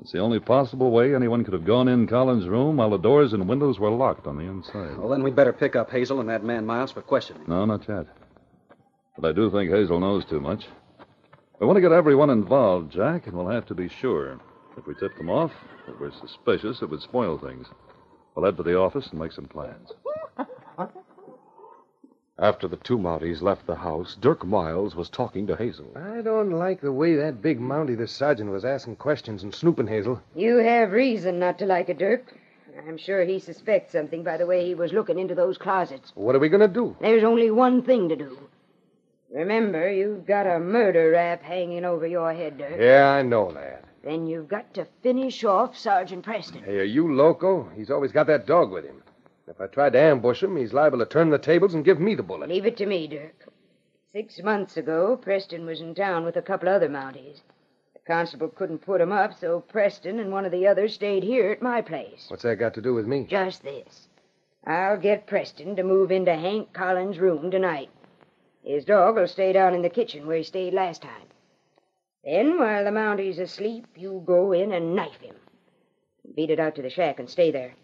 It's 0.00 0.12
the 0.12 0.18
only 0.20 0.38
possible 0.38 0.90
way 0.90 1.14
anyone 1.14 1.44
could 1.44 1.53
have 1.53 1.64
gone 1.64 1.88
in 1.88 2.07
Collins' 2.07 2.48
room 2.48 2.76
while 2.76 2.90
the 2.90 2.98
doors 2.98 3.33
and 3.33 3.48
windows 3.48 3.79
were 3.79 3.90
locked 3.90 4.26
on 4.26 4.37
the 4.37 4.44
inside. 4.44 4.96
Well, 4.96 5.09
then 5.09 5.22
we'd 5.22 5.37
better 5.37 5.53
pick 5.53 5.76
up 5.76 5.90
Hazel 5.90 6.20
and 6.20 6.29
that 6.29 6.44
man 6.44 6.64
Miles 6.64 6.92
for 6.92 7.03
questioning. 7.03 7.42
No, 7.46 7.64
not 7.64 7.87
yet. 7.88 8.07
But 9.21 9.29
I 9.29 9.33
do 9.33 9.51
think 9.51 9.71
Hazel 9.71 10.01
knows 10.01 10.25
too 10.25 10.41
much. 10.41 10.65
We 11.59 11.67
want 11.67 11.77
to 11.77 11.83
get 11.83 11.93
everyone 11.93 12.31
involved, 12.31 12.91
Jack, 12.91 13.27
and 13.27 13.37
we'll 13.37 13.49
have 13.49 13.67
to 13.67 13.75
be 13.75 13.89
sure. 13.89 14.41
If 14.79 14.87
we 14.87 14.95
tip 14.95 15.15
them 15.19 15.29
off, 15.29 15.53
if 15.87 16.01
we're 16.01 16.11
suspicious, 16.13 16.81
it 16.81 16.89
would 16.89 17.03
spoil 17.03 17.37
things. 17.37 17.67
We'll 18.35 18.47
head 18.47 18.57
for 18.57 18.63
the 18.63 18.79
office 18.79 19.09
and 19.11 19.21
make 19.21 19.33
some 19.33 19.45
plans. 19.45 19.93
after 22.39 22.67
the 22.67 22.79
two 22.79 22.97
Mounties 22.97 23.43
left 23.43 23.67
the 23.67 23.75
house, 23.75 24.17
Dirk 24.19 24.47
Miles 24.47 24.97
was 24.97 25.11
talking 25.11 25.47
to 25.49 25.57
Hazel. 25.57 25.93
I 25.97 26.23
don't 26.23 26.53
like 26.53 26.81
the 26.81 26.93
way 26.93 27.17
that 27.17 27.43
big 27.43 27.61
Mountie, 27.61 27.99
the 27.99 28.09
sergeant, 28.09 28.51
was 28.51 28.65
asking 28.65 28.97
questions 28.97 29.43
and 29.43 29.55
snooping, 29.55 29.89
Hazel. 29.89 30.23
You 30.35 30.57
have 30.57 30.93
reason 30.93 31.39
not 31.39 31.59
to 31.59 31.67
like 31.67 31.91
it, 31.91 31.99
Dirk. 31.99 32.35
I'm 32.89 32.97
sure 32.97 33.25
he 33.25 33.39
suspects 33.39 33.93
something 33.93 34.25
by 34.25 34.39
the 34.39 34.47
way 34.47 34.65
he 34.65 34.75
was 34.75 34.95
looking 34.95 35.19
into 35.19 35.35
those 35.35 35.59
closets. 35.59 36.11
What 36.15 36.35
are 36.35 36.39
we 36.39 36.49
going 36.49 36.67
to 36.67 36.69
do? 36.69 36.97
There's 37.03 37.25
only 37.25 37.51
one 37.51 37.83
thing 37.83 38.09
to 38.09 38.17
do. 38.17 38.39
Remember, 39.33 39.90
you've 39.90 40.27
got 40.27 40.47
a 40.47 40.59
murder 40.59 41.11
rap 41.11 41.43
hanging 41.43 41.85
over 41.85 42.07
your 42.07 42.33
head, 42.33 42.59
Dirk. 42.59 42.81
Yeah, 42.81 43.11
I 43.11 43.23
know 43.23 43.53
that. 43.53 43.85
Then 44.03 44.27
you've 44.27 44.49
got 44.49 44.75
to 44.75 44.87
finish 45.03 45.45
off 45.45 45.77
Sergeant 45.77 46.25
Preston. 46.25 46.64
Hey, 46.64 46.79
are 46.79 46.85
you 46.85 47.14
loco? 47.14 47.69
He's 47.77 47.90
always 47.90 48.12
got 48.12 48.27
that 48.27 48.47
dog 48.47 48.71
with 48.73 48.85
him. 48.85 49.03
If 49.47 49.61
I 49.61 49.66
tried 49.66 49.93
to 49.93 50.01
ambush 50.01 50.43
him, 50.43 50.57
he's 50.57 50.73
liable 50.73 50.99
to 50.99 51.07
turn 51.07 51.31
the 51.31 51.38
tables 51.38 51.75
and 51.75 51.85
give 51.85 52.01
me 52.01 52.14
the 52.14 52.23
bullet. 52.23 52.49
Leave 52.49 52.66
it 52.66 52.77
to 52.79 52.87
me, 52.87 53.07
Dirk. 53.07 53.47
Six 54.12 54.43
months 54.43 54.77
ago, 54.77 55.16
Preston 55.16 55.66
was 55.66 55.81
in 55.81 55.95
town 55.95 56.25
with 56.25 56.37
a 56.37 56.43
couple 56.43 56.69
other 56.69 56.88
Mounties. 56.88 57.43
The 57.93 58.01
constable 58.07 58.49
couldn't 58.49 58.79
put 58.79 59.01
'em 59.01 59.12
up, 59.12 59.35
so 59.35 59.61
Preston 59.61 60.19
and 60.19 60.33
one 60.33 60.45
of 60.45 60.51
the 60.51 60.66
others 60.66 60.95
stayed 60.95 61.23
here 61.23 61.51
at 61.51 61.62
my 61.62 61.81
place. 61.83 62.27
What's 62.29 62.43
that 62.43 62.57
got 62.57 62.75
to 62.75 62.83
do 62.83 62.95
with 62.95 63.07
me? 63.07 63.27
Just 63.29 63.62
this. 63.62 64.09
I'll 64.66 64.97
get 64.99 65.27
Preston 65.27 65.77
to 65.77 65.85
move 65.85 66.11
into 66.11 66.35
Hank 66.35 66.73
Collins' 66.73 67.21
room 67.21 67.51
tonight. 67.51 67.90
His 68.62 68.85
dog 68.85 69.16
will 69.16 69.27
stay 69.27 69.53
down 69.53 69.75
in 69.75 69.83
the 69.83 69.88
kitchen 69.88 70.27
where 70.27 70.37
he 70.37 70.42
stayed 70.42 70.75
last 70.75 71.03
time. 71.03 71.29
Then, 72.25 72.59
while 72.59 72.85
the 72.85 72.92
Mountie's 72.92 73.38
asleep, 73.38 73.87
you 73.96 74.23
go 74.27 74.53
in 74.53 74.73
and 74.73 74.94
knife 74.94 75.20
him. 75.20 75.37
Beat 76.35 76.51
it 76.51 76.61
out 76.61 76.75
to 76.75 76.83
the 76.83 76.90
shack 76.90 77.18
and 77.18 77.29
stay 77.29 77.51
there. 77.51 77.75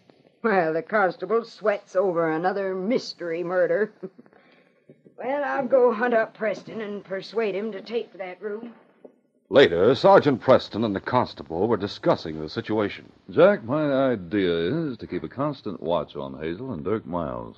While 0.41 0.73
the 0.73 0.83
constable 0.83 1.43
sweats 1.43 1.95
over 1.95 2.29
another 2.29 2.75
mystery 2.75 3.43
murder. 3.43 3.91
well, 5.17 5.43
I'll 5.43 5.67
go 5.67 5.91
hunt 5.91 6.13
up 6.13 6.35
Preston 6.35 6.81
and 6.81 7.03
persuade 7.03 7.55
him 7.55 7.71
to 7.71 7.81
take 7.81 8.13
that 8.13 8.41
room. 8.41 8.73
Later, 9.49 9.95
Sergeant 9.95 10.41
Preston 10.41 10.83
and 10.83 10.95
the 10.95 10.99
constable 10.99 11.67
were 11.67 11.77
discussing 11.77 12.39
the 12.39 12.49
situation. 12.49 13.11
Jack, 13.31 13.63
my 13.63 14.11
idea 14.11 14.51
is 14.51 14.97
to 14.97 15.07
keep 15.07 15.23
a 15.23 15.29
constant 15.29 15.81
watch 15.81 16.15
on 16.15 16.39
Hazel 16.39 16.73
and 16.73 16.83
Dirk 16.83 17.05
Miles. 17.05 17.55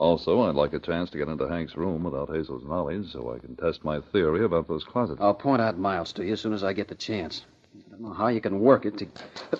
Also, 0.00 0.40
I'd 0.40 0.54
like 0.54 0.72
a 0.72 0.78
chance 0.78 1.10
to 1.10 1.18
get 1.18 1.28
into 1.28 1.46
Hank's 1.46 1.76
room 1.76 2.04
without 2.04 2.34
Hazel's 2.34 2.64
knowledge 2.64 3.12
so 3.12 3.34
I 3.34 3.38
can 3.38 3.54
test 3.54 3.84
my 3.84 4.00
theory 4.00 4.46
about 4.46 4.66
those 4.66 4.82
closets. 4.82 5.20
I'll 5.20 5.34
point 5.34 5.60
out 5.60 5.78
Miles 5.78 6.10
to 6.14 6.24
you 6.24 6.32
as 6.32 6.40
soon 6.40 6.54
as 6.54 6.64
I 6.64 6.72
get 6.72 6.88
the 6.88 6.94
chance. 6.94 7.44
I 7.74 7.90
don't 7.90 8.00
know 8.00 8.14
how 8.14 8.28
you 8.28 8.40
can 8.40 8.60
work 8.60 8.86
it 8.86 8.96
to. 8.96 9.06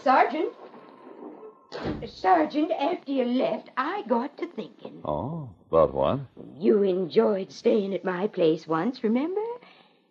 Sergeant? 0.01 0.55
Sergeant, 2.07 2.73
after 2.73 3.13
you 3.13 3.27
left, 3.27 3.69
I 3.77 4.03
got 4.09 4.39
to 4.39 4.47
thinking. 4.47 5.03
Oh, 5.05 5.51
about 5.71 5.93
what? 5.93 6.21
You 6.59 6.85
enjoyed 6.85 7.53
staying 7.53 7.93
at 7.93 8.03
my 8.03 8.27
place 8.27 8.67
once, 8.67 9.05
remember? 9.05 9.43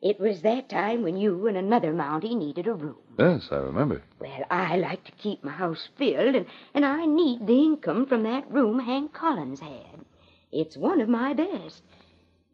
It 0.04 0.20
was 0.20 0.44
that 0.44 0.70
time 0.70 1.02
when 1.02 1.18
you 1.18 1.48
and 1.48 1.58
another 1.58 1.92
Mountie 1.92 2.36
needed 2.36 2.68
a 2.68 2.74
room. 2.76 2.98
Yes, 3.18 3.48
I 3.52 3.56
remember. 3.56 4.04
Well, 4.20 4.46
I 4.52 4.78
like 4.78 5.04
to 5.06 5.12
keep 5.14 5.44
my 5.44 5.52
house 5.52 5.90
filled, 5.98 6.36
and, 6.36 6.46
and 6.76 6.86
I 6.86 7.08
need 7.08 7.48
the 7.48 7.64
income 7.64 8.06
from 8.06 8.22
that 8.24 8.50
room 8.52 8.78
Hank 8.78 9.12
Collins 9.12 9.62
had. 9.62 10.06
It's 10.52 10.78
one 10.78 11.02
of 11.02 11.10
my 11.10 11.34
best. 11.34 11.84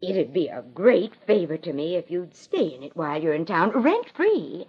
It'd 0.02 0.32
be 0.32 0.48
a 0.48 0.62
great 0.74 1.14
favor 1.26 1.56
to 1.56 1.72
me 1.72 1.96
if 1.96 2.10
you'd 2.10 2.34
stay 2.34 2.74
in 2.74 2.82
it 2.82 2.96
while 2.96 3.20
you're 3.22 3.32
in 3.34 3.46
town, 3.46 3.70
rent 3.70 4.10
free, 4.14 4.66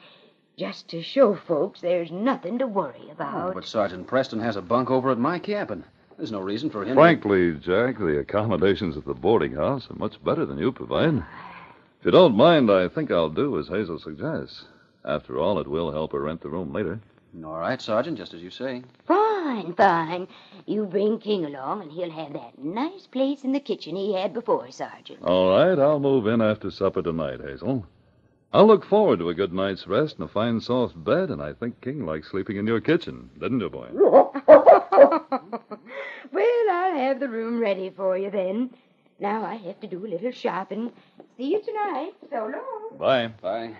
just 0.57 0.87
to 0.89 1.01
show 1.03 1.35
folks 1.35 1.81
there's 1.81 2.11
nothing 2.11 2.59
to 2.59 2.67
worry 2.67 3.09
about. 3.11 3.49
Oh, 3.49 3.53
but 3.53 3.65
Sergeant 3.65 4.07
Preston 4.07 4.39
has 4.39 4.55
a 4.55 4.61
bunk 4.61 4.89
over 4.89 5.11
at 5.11 5.19
my 5.19 5.37
cabin. 5.39 5.83
There's 6.15 6.31
no 6.31 6.39
reason 6.39 6.69
for 6.69 6.81
him. 6.83 6.89
to- 6.89 6.93
Frankly, 6.95 7.53
Jack, 7.55 7.99
the 7.99 8.19
accommodations 8.19 8.95
at 8.97 9.05
the 9.05 9.13
boarding 9.13 9.53
house 9.53 9.87
are 9.91 9.95
much 9.99 10.23
better 10.23 10.45
than 10.45 10.57
you 10.57 10.71
provide. 10.71 11.15
If 11.99 12.05
you 12.05 12.11
don't 12.11 12.35
mind, 12.35 12.71
I 12.71 12.87
think 12.87 13.11
I'll 13.11 13.29
do 13.29 13.59
as 13.59 13.67
Hazel 13.67 13.99
suggests. 13.99 14.63
After 15.05 15.37
all, 15.37 15.59
it 15.59 15.67
will 15.67 15.91
help 15.91 16.13
her 16.13 16.21
rent 16.21 16.41
the 16.41 16.49
room 16.49 16.71
later. 16.73 16.99
All 17.45 17.59
right, 17.59 17.81
Sergeant, 17.81 18.17
just 18.17 18.33
as 18.33 18.41
you 18.41 18.49
say. 18.49 18.81
Fine, 19.05 19.17
fine. 19.47 19.73
Fine. 19.75 20.27
You 20.65 20.85
bring 20.85 21.19
King 21.19 21.45
along, 21.45 21.81
and 21.81 21.91
he'll 21.91 22.11
have 22.11 22.33
that 22.33 22.57
nice 22.57 23.07
place 23.07 23.43
in 23.43 23.51
the 23.53 23.59
kitchen 23.59 23.95
he 23.95 24.13
had 24.13 24.33
before, 24.33 24.69
Sergeant. 24.71 25.23
All 25.23 25.49
right, 25.49 25.79
I'll 25.79 25.99
move 25.99 26.27
in 26.27 26.41
after 26.41 26.69
supper 26.71 27.01
tonight, 27.01 27.39
Hazel. 27.41 27.85
I'll 28.53 28.67
look 28.67 28.85
forward 28.85 29.19
to 29.19 29.29
a 29.29 29.33
good 29.33 29.53
night's 29.53 29.87
rest 29.87 30.15
and 30.15 30.25
a 30.25 30.31
fine 30.31 30.61
soft 30.61 31.01
bed, 31.03 31.29
and 31.29 31.41
I 31.41 31.53
think 31.53 31.81
King 31.81 32.05
likes 32.05 32.31
sleeping 32.31 32.57
in 32.57 32.67
your 32.67 32.81
kitchen, 32.81 33.29
didn't 33.39 33.59
you, 33.59 33.69
boy? 33.69 33.89
Well, 36.29 36.69
I'll 36.69 36.97
have 36.97 37.19
the 37.21 37.29
room 37.29 37.59
ready 37.59 37.89
for 37.89 38.17
you 38.17 38.29
then. 38.29 38.71
Now 39.19 39.45
I 39.45 39.55
have 39.55 39.79
to 39.79 39.87
do 39.87 40.05
a 40.05 40.09
little 40.09 40.31
shopping. 40.31 40.91
See 41.37 41.51
you 41.51 41.61
tonight. 41.61 42.11
So 42.29 42.51
long. 42.53 42.97
Bye. 42.99 43.31
Bye. 43.41 43.75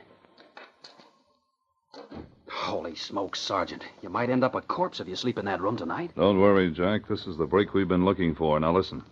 Holy 2.57 2.95
smokes, 2.95 3.39
Sergeant. 3.39 3.85
You 4.01 4.09
might 4.09 4.31
end 4.31 4.43
up 4.43 4.55
a 4.55 4.61
corpse 4.61 4.99
if 4.99 5.07
you 5.07 5.15
sleep 5.15 5.37
in 5.37 5.45
that 5.45 5.61
room 5.61 5.77
tonight. 5.77 6.11
Don't 6.15 6.41
worry, 6.41 6.71
Jack. 6.71 7.07
This 7.07 7.27
is 7.27 7.37
the 7.37 7.45
break 7.45 7.73
we've 7.73 7.87
been 7.87 8.03
looking 8.03 8.33
for. 8.33 8.59
Now 8.59 8.73
listen. 8.73 9.03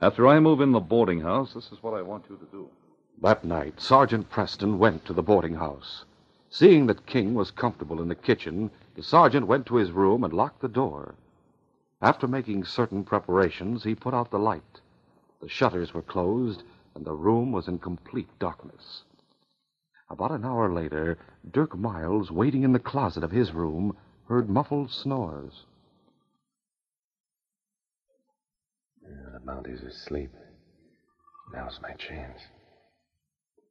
After 0.00 0.26
I 0.26 0.40
move 0.40 0.62
in 0.62 0.72
the 0.72 0.80
boarding 0.80 1.20
house, 1.20 1.52
this 1.52 1.70
is 1.70 1.82
what 1.82 1.92
I 1.92 2.00
want 2.02 2.24
you 2.30 2.36
to 2.36 2.46
do. 2.46 2.68
That 3.22 3.44
night, 3.44 3.80
Sergeant 3.80 4.30
Preston 4.30 4.78
went 4.78 5.04
to 5.04 5.12
the 5.12 5.22
boarding 5.22 5.54
house. 5.54 6.06
Seeing 6.48 6.86
that 6.86 7.06
King 7.06 7.34
was 7.34 7.50
comfortable 7.50 8.00
in 8.00 8.08
the 8.08 8.14
kitchen, 8.14 8.70
the 8.96 9.02
sergeant 9.02 9.46
went 9.46 9.66
to 9.66 9.76
his 9.76 9.92
room 9.92 10.24
and 10.24 10.32
locked 10.32 10.62
the 10.62 10.68
door. 10.68 11.14
After 12.00 12.26
making 12.26 12.64
certain 12.64 13.04
preparations, 13.04 13.84
he 13.84 13.94
put 13.94 14.14
out 14.14 14.30
the 14.30 14.38
light. 14.38 14.80
The 15.42 15.48
shutters 15.50 15.92
were 15.92 16.02
closed, 16.02 16.62
and 16.94 17.04
the 17.04 17.12
room 17.12 17.52
was 17.52 17.68
in 17.68 17.78
complete 17.78 18.30
darkness. 18.38 19.04
About 20.10 20.32
an 20.32 20.44
hour 20.44 20.72
later, 20.72 21.18
Dirk 21.48 21.78
Miles, 21.78 22.32
waiting 22.32 22.64
in 22.64 22.72
the 22.72 22.80
closet 22.80 23.22
of 23.22 23.30
his 23.30 23.52
room, 23.52 23.96
heard 24.26 24.50
muffled 24.50 24.90
snores. 24.90 25.66
The 29.02 29.40
Mounties 29.44 29.84
asleep. 29.86 30.34
Now's 31.52 31.80
my 31.80 31.92
chance. 31.92 32.40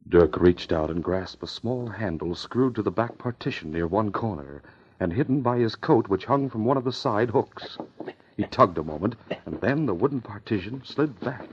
Dirk 0.08 0.40
reached 0.40 0.72
out 0.72 0.90
and 0.90 1.04
grasped 1.04 1.44
a 1.44 1.48
small 1.48 1.88
handle 1.88 2.34
screwed 2.34 2.76
to 2.76 2.82
the 2.82 2.90
back 2.90 3.18
partition 3.18 3.72
near 3.72 3.86
one 3.86 4.14
corner 4.14 4.62
and 4.98 5.12
hidden 5.12 5.42
by 5.42 5.58
his 5.58 5.76
coat, 5.76 6.08
which 6.08 6.26
hung 6.26 6.50
from 6.50 6.64
one 6.64 6.78
of 6.78 6.86
the 6.86 6.94
side 6.94 7.30
hooks. 7.30 7.78
He 8.38 8.46
tugged 8.46 8.78
a 8.78 8.84
moment, 8.84 9.16
and 9.46 9.60
then 9.60 9.86
the 9.86 9.94
wooden 9.94 10.22
partition 10.22 10.84
slid 10.86 11.20
back. 11.20 11.50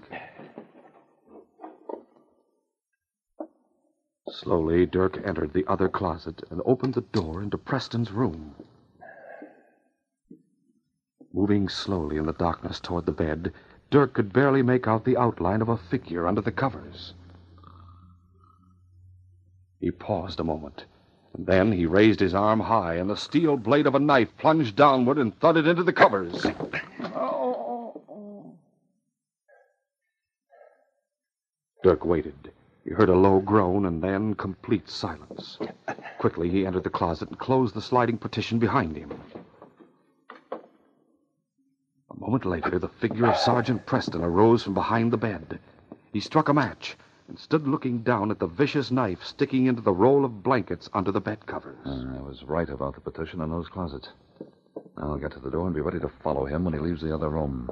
Slowly, 4.46 4.87
Dirk 4.87 5.20
entered 5.24 5.52
the 5.52 5.66
other 5.66 5.88
closet 5.88 6.40
and 6.52 6.62
opened 6.64 6.94
the 6.94 7.00
door 7.00 7.42
into 7.42 7.59
Preston's 7.59 8.12
room. 8.12 8.54
Moving 11.32 11.68
slowly 11.68 12.16
in 12.16 12.26
the 12.26 12.32
darkness 12.32 12.78
toward 12.78 13.06
the 13.06 13.12
bed, 13.12 13.52
Dirk 13.90 14.14
could 14.14 14.32
barely 14.32 14.62
make 14.62 14.87
out 14.87 15.04
the 15.04 15.16
outline 15.16 15.62
of 15.62 15.68
a 15.68 15.76
figure 15.76 16.28
under 16.28 16.40
the 16.40 16.52
covers. 16.52 17.12
He 19.80 19.90
paused 19.90 20.38
a 20.38 20.44
moment, 20.44 20.85
and 21.35 21.44
then 21.44 21.72
he 21.72 21.85
raised 21.85 22.20
his 22.20 22.32
arm 22.32 22.61
high, 22.61 22.94
and 22.94 23.11
the 23.11 23.16
steel 23.16 23.56
blade 23.56 23.88
of 23.88 23.96
a 23.96 23.98
knife 23.98 24.28
plunged 24.38 24.76
downward 24.76 25.18
and 25.18 25.37
thudded 25.40 25.66
into 25.66 25.82
the 25.82 25.92
covers. 25.92 26.46
Oh. 27.02 28.54
Dirk 31.82 32.04
waited. 32.04 32.52
He 32.87 32.92
heard 32.92 33.09
a 33.09 33.16
low 33.16 33.40
groan 33.40 33.85
and 33.85 34.01
then 34.01 34.35
complete 34.35 34.88
silence. 34.88 35.59
Quickly, 36.20 36.49
he 36.49 36.64
entered 36.64 36.85
the 36.85 36.90
closet 36.90 37.29
and 37.29 37.38
closed 37.38 37.75
the 37.75 37.83
sliding 37.83 38.16
partition 38.16 38.61
behind 38.61 38.96
him. 38.96 39.11
A 40.53 42.16
moment 42.16 42.44
later, 42.44 42.79
the 42.79 42.88
figure 42.88 43.27
of 43.27 43.37
Sergeant 43.37 43.85
Preston 43.87 44.22
arose 44.22 44.62
from 44.62 44.75
behind 44.75 45.12
the 45.12 45.16
bed. 45.16 45.59
He 46.12 46.20
struck 46.20 46.49
a 46.49 46.55
match 46.55 46.96
and 47.27 47.37
stood 47.37 47.66
looking 47.66 48.03
down 48.03 48.31
at 48.31 48.38
the 48.38 48.46
vicious 48.46 48.92
knife 48.92 49.25
sticking 49.25 49.66
into 49.66 49.83
the 49.83 49.92
roll 49.92 50.25
of 50.25 50.44
blankets 50.44 50.88
under 50.92 51.11
the 51.11 51.20
bed 51.20 51.44
covers. 51.44 51.85
Uh, 51.85 52.18
I 52.18 52.22
was 52.22 52.44
right 52.44 52.68
about 52.68 52.94
the 52.94 53.01
partition 53.01 53.40
in 53.40 53.51
those 53.51 53.68
closets. 53.68 54.11
I'll 54.96 55.18
get 55.18 55.33
to 55.33 55.40
the 55.40 55.51
door 55.51 55.66
and 55.66 55.75
be 55.75 55.81
ready 55.81 55.99
to 55.99 56.09
follow 56.09 56.46
him 56.46 56.64
when 56.64 56.75
he 56.75 56.81
leaves 56.81 57.03
the 57.03 57.12
other 57.12 57.31
room. 57.31 57.68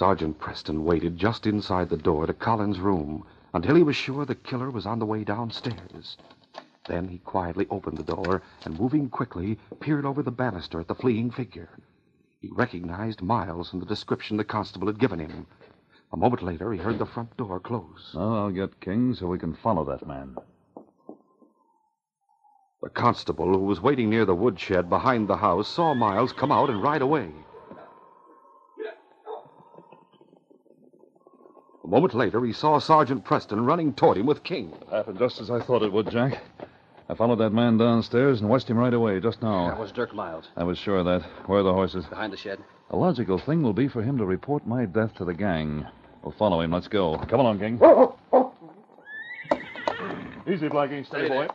Sergeant 0.00 0.38
Preston 0.38 0.86
waited 0.86 1.18
just 1.18 1.46
inside 1.46 1.90
the 1.90 1.96
door 1.98 2.24
to 2.24 2.32
Collins' 2.32 2.80
room 2.80 3.22
until 3.52 3.76
he 3.76 3.82
was 3.82 3.94
sure 3.94 4.24
the 4.24 4.34
killer 4.34 4.70
was 4.70 4.86
on 4.86 4.98
the 4.98 5.04
way 5.04 5.24
downstairs. 5.24 6.16
Then 6.86 7.06
he 7.06 7.18
quietly 7.18 7.66
opened 7.68 7.98
the 7.98 8.14
door 8.14 8.40
and, 8.64 8.80
moving 8.80 9.10
quickly, 9.10 9.58
peered 9.78 10.06
over 10.06 10.22
the 10.22 10.30
banister 10.30 10.80
at 10.80 10.88
the 10.88 10.94
fleeing 10.94 11.30
figure. 11.30 11.68
He 12.40 12.48
recognized 12.50 13.20
Miles 13.20 13.68
from 13.68 13.80
the 13.80 13.84
description 13.84 14.38
the 14.38 14.42
constable 14.42 14.86
had 14.86 14.98
given 14.98 15.18
him. 15.18 15.46
A 16.14 16.16
moment 16.16 16.40
later, 16.40 16.72
he 16.72 16.78
heard 16.78 16.98
the 16.98 17.04
front 17.04 17.36
door 17.36 17.60
close. 17.60 18.12
Now 18.14 18.36
I'll 18.36 18.50
get 18.50 18.80
King 18.80 19.12
so 19.12 19.26
we 19.26 19.38
can 19.38 19.52
follow 19.52 19.84
that 19.84 20.06
man. 20.06 20.34
The 22.80 22.88
constable, 22.88 23.52
who 23.52 23.66
was 23.66 23.82
waiting 23.82 24.08
near 24.08 24.24
the 24.24 24.34
woodshed 24.34 24.88
behind 24.88 25.28
the 25.28 25.36
house, 25.36 25.68
saw 25.68 25.92
Miles 25.92 26.32
come 26.32 26.50
out 26.50 26.70
and 26.70 26.82
ride 26.82 27.02
away. 27.02 27.30
A 31.82 31.86
moment 31.88 32.14
later, 32.14 32.44
he 32.44 32.52
saw 32.52 32.78
Sergeant 32.78 33.24
Preston 33.24 33.64
running 33.64 33.94
toward 33.94 34.18
him 34.18 34.26
with 34.26 34.44
King. 34.44 34.72
It 34.82 34.88
happened 34.90 35.18
just 35.18 35.40
as 35.40 35.50
I 35.50 35.60
thought 35.60 35.82
it 35.82 35.92
would, 35.92 36.10
Jack. 36.10 36.42
I 37.08 37.14
followed 37.14 37.38
that 37.38 37.50
man 37.50 37.78
downstairs 37.78 38.40
and 38.40 38.48
watched 38.48 38.68
him 38.68 38.76
right 38.76 38.92
away 38.94 39.18
just 39.18 39.42
now. 39.42 39.68
That 39.68 39.80
was 39.80 39.90
Dirk 39.90 40.14
Miles. 40.14 40.48
I 40.56 40.62
was 40.62 40.78
sure 40.78 40.98
of 40.98 41.06
that. 41.06 41.22
Where 41.46 41.60
are 41.60 41.64
the 41.64 41.72
horses? 41.72 42.04
Behind 42.06 42.32
the 42.32 42.36
shed. 42.36 42.58
A 42.90 42.96
logical 42.96 43.38
thing 43.38 43.62
will 43.62 43.72
be 43.72 43.88
for 43.88 44.02
him 44.02 44.18
to 44.18 44.26
report 44.26 44.66
my 44.66 44.84
death 44.84 45.14
to 45.16 45.24
the 45.24 45.34
gang. 45.34 45.86
We'll 46.22 46.34
follow 46.38 46.60
him. 46.60 46.70
Let's 46.70 46.88
go. 46.88 47.16
Come 47.28 47.40
along, 47.40 47.58
King. 47.58 47.76
Easy, 50.46 50.68
Blackie. 50.68 51.06
Steady, 51.06 51.28
boy. 51.28 51.48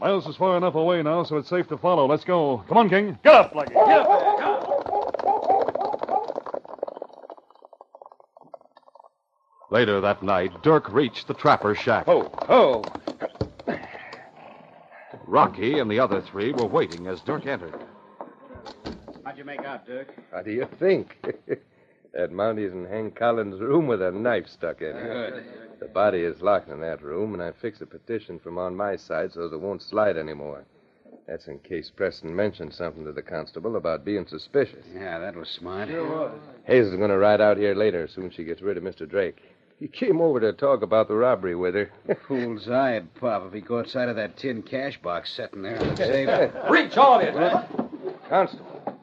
Miles 0.00 0.26
is 0.26 0.36
far 0.36 0.56
enough 0.56 0.74
away 0.74 1.02
now, 1.02 1.22
so 1.24 1.36
it's 1.36 1.48
safe 1.48 1.66
to 1.68 1.78
follow. 1.78 2.06
Let's 2.06 2.24
go. 2.24 2.64
Come 2.68 2.78
on, 2.78 2.88
King. 2.88 3.18
Get 3.24 3.34
up, 3.34 3.52
Blackie. 3.52 3.74
Get 3.74 3.98
up. 3.98 4.29
Later 9.70 10.00
that 10.00 10.22
night, 10.22 10.62
Dirk 10.62 10.92
reached 10.92 11.28
the 11.28 11.34
trapper's 11.34 11.78
shack. 11.78 12.04
Oh, 12.08 12.30
oh. 12.48 12.84
Rocky 15.26 15.78
and 15.78 15.88
the 15.88 16.00
other 16.00 16.20
three 16.20 16.52
were 16.52 16.66
waiting 16.66 17.06
as 17.06 17.20
Dirk 17.20 17.46
entered. 17.46 17.74
How'd 19.24 19.38
you 19.38 19.44
make 19.44 19.60
out, 19.60 19.86
Dirk? 19.86 20.12
How 20.32 20.42
do 20.42 20.50
you 20.50 20.66
think? 20.80 21.16
that 22.12 22.32
Mounties 22.32 22.72
in 22.72 22.84
Hank 22.86 23.14
Collins' 23.14 23.60
room 23.60 23.86
with 23.86 24.02
a 24.02 24.10
knife 24.10 24.48
stuck 24.48 24.80
in 24.82 24.88
it. 24.88 25.30
Good. 25.30 25.44
The 25.78 25.86
body 25.86 26.22
is 26.22 26.42
locked 26.42 26.68
in 26.68 26.80
that 26.80 27.00
room, 27.00 27.34
and 27.34 27.42
I 27.42 27.52
fixed 27.52 27.80
a 27.80 27.86
petition 27.86 28.40
from 28.40 28.58
on 28.58 28.76
my 28.76 28.96
side 28.96 29.32
so 29.32 29.48
that 29.48 29.54
it 29.54 29.60
won't 29.60 29.82
slide 29.82 30.16
anymore. 30.16 30.64
That's 31.28 31.46
in 31.46 31.60
case 31.60 31.92
Preston 31.94 32.34
mentioned 32.34 32.74
something 32.74 33.04
to 33.04 33.12
the 33.12 33.22
constable 33.22 33.76
about 33.76 34.04
being 34.04 34.26
suspicious. 34.26 34.84
Yeah, 34.92 35.20
that 35.20 35.36
was 35.36 35.48
smart. 35.48 35.88
Sure 35.88 36.04
was. 36.04 36.40
Hazel's 36.64 36.96
going 36.96 37.10
to 37.10 37.18
ride 37.18 37.40
out 37.40 37.56
here 37.56 37.74
later 37.74 38.02
as 38.02 38.10
soon 38.10 38.26
as 38.26 38.34
she 38.34 38.42
gets 38.42 38.62
rid 38.62 38.76
of 38.76 38.82
Mr. 38.82 39.08
Drake. 39.08 39.40
He 39.80 39.88
came 39.88 40.20
over 40.20 40.38
to 40.40 40.52
talk 40.52 40.82
about 40.82 41.08
the 41.08 41.14
robbery 41.16 41.54
with 41.54 41.74
her. 41.74 41.90
Fool's 42.28 42.68
eye 42.68 42.94
would 42.94 43.14
pop 43.14 43.46
if 43.46 43.54
he 43.54 43.62
caught 43.62 43.88
sight 43.88 44.10
of 44.10 44.16
that 44.16 44.36
tin 44.36 44.62
cash 44.62 45.00
box 45.00 45.32
sitting 45.32 45.62
there 45.62 45.80
on 45.80 45.88
the 45.88 45.94
table. 45.94 46.52
Reach, 46.70 46.98
all 46.98 47.18
of 47.18 47.34
you! 47.34 47.88
Constable, 48.28 49.00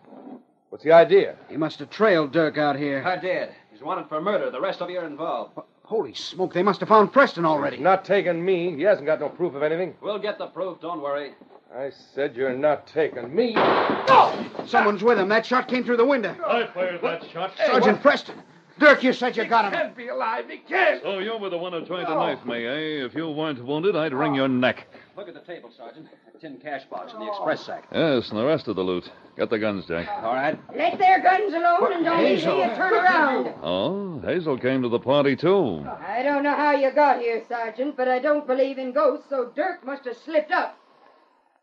what's 0.70 0.84
the 0.84 0.92
idea? 0.92 1.36
He 1.50 1.58
must 1.58 1.80
have 1.80 1.90
trailed 1.90 2.32
Dirk 2.32 2.60
out 2.60 2.78
here. 2.78 3.04
I 3.04 3.18
did. 3.18 3.50
He's 3.72 3.82
wanted 3.82 4.08
for 4.08 4.22
murder. 4.22 4.52
The 4.52 4.62
rest 4.62 4.82
of 4.82 4.92
you 4.92 5.00
are 5.00 5.06
involved. 5.06 5.60
Holy 5.84 6.13
smoke, 6.13 6.54
they 6.54 6.63
must 6.63 6.80
have 6.82 6.90
found 6.90 7.12
Preston 7.12 7.44
already. 7.46 7.78
Not 7.78 8.06
taking 8.06 8.46
me. 8.46 8.76
He 8.76 8.84
hasn't 8.84 9.08
got 9.08 9.20
no 9.20 9.30
proof 9.30 9.56
of 9.56 9.63
anything. 9.63 9.96
We'll 10.02 10.20
get 10.20 10.38
the 10.38 10.48
proof, 10.48 10.80
don't 10.80 11.02
worry. 11.02 11.32
I 11.76 11.90
said 12.13 12.36
you're 12.36 12.56
not 12.56 12.86
taking 12.88 13.34
me. 13.36 13.54
Oh, 13.58 14.63
someone's 14.68 15.04
with 15.04 15.18
him. 15.18 15.28
That 15.30 15.46
shot 15.46 15.68
came 15.68 15.84
through 15.84 15.98
the 15.98 16.06
window. 16.06 16.36
I 16.46 16.68
fired 16.68 17.02
that 17.02 17.30
shot. 17.32 17.54
Sergeant 17.66 18.02
Preston. 18.02 18.36
Dirk, 18.80 19.04
you 19.04 19.12
said 19.13 19.36
you 19.36 19.46
got 19.46 19.66
him. 19.66 19.72
can't 19.72 19.98
be 19.98 20.08
alive. 20.10 20.50
He 20.50 20.58
can't. 20.58 21.02
So 21.02 21.20
you 21.20 21.36
were 21.38 21.50
the 21.50 21.58
one 21.58 21.74
who 21.74 21.84
tried 21.86 22.06
to 22.06 22.13
knife 22.13 22.46
me, 22.46 22.66
eh? 22.66 23.06
If 23.06 23.16
you 23.16 23.30
weren't 23.30 23.63
wounded, 23.63 23.96
I'd 23.96 24.13
wring 24.13 24.36
your 24.36 24.48
neck. 24.48 24.88
Look 25.16 25.28
at 25.28 25.34
the 25.34 25.40
table, 25.42 25.72
Sergeant. 25.76 26.08
A 26.36 26.38
tin 26.38 26.58
cash 26.58 26.84
box 26.86 27.13
in 27.13 27.20
the 27.20 27.28
express 27.28 27.66
sack. 27.66 27.88
Yes, 27.92 28.30
and 28.30 28.38
the 28.38 28.46
rest 28.46 28.68
of 28.68 28.76
the 28.76 28.84
loot. 28.84 29.10
Get 29.36 29.50
the 29.50 29.58
guns, 29.58 29.86
Jack. 29.88 30.08
All 30.24 30.36
right. 30.36 30.60
Let 30.76 31.00
their 31.00 31.22
guns 31.24 31.54
alone 31.54 31.94
and 31.94 32.06
don't 32.06 32.20
Hazel. 32.20 32.56
see 32.56 32.70
you 32.70 32.76
turn 32.76 32.94
around. 32.94 33.54
Oh, 33.63 34.20
Hazel 34.20 34.60
came 34.60 34.84
to 34.84 34.90
the 34.90 35.00
party, 35.00 35.36
too. 35.36 35.84
I 36.00 36.22
don't 36.22 36.44
know 36.44 36.56
how 36.56 36.74
you 36.74 36.92
got 36.92 37.20
here, 37.20 37.44
Sergeant, 37.50 37.98
but 37.98 38.08
I 38.08 38.20
don't 38.20 38.46
believe 38.46 38.78
in 38.78 38.92
ghosts, 38.92 39.26
so 39.30 39.52
Dirk 39.56 39.84
must 39.86 40.06
have 40.06 40.18
slipped 40.18 40.52
up. 40.52 40.78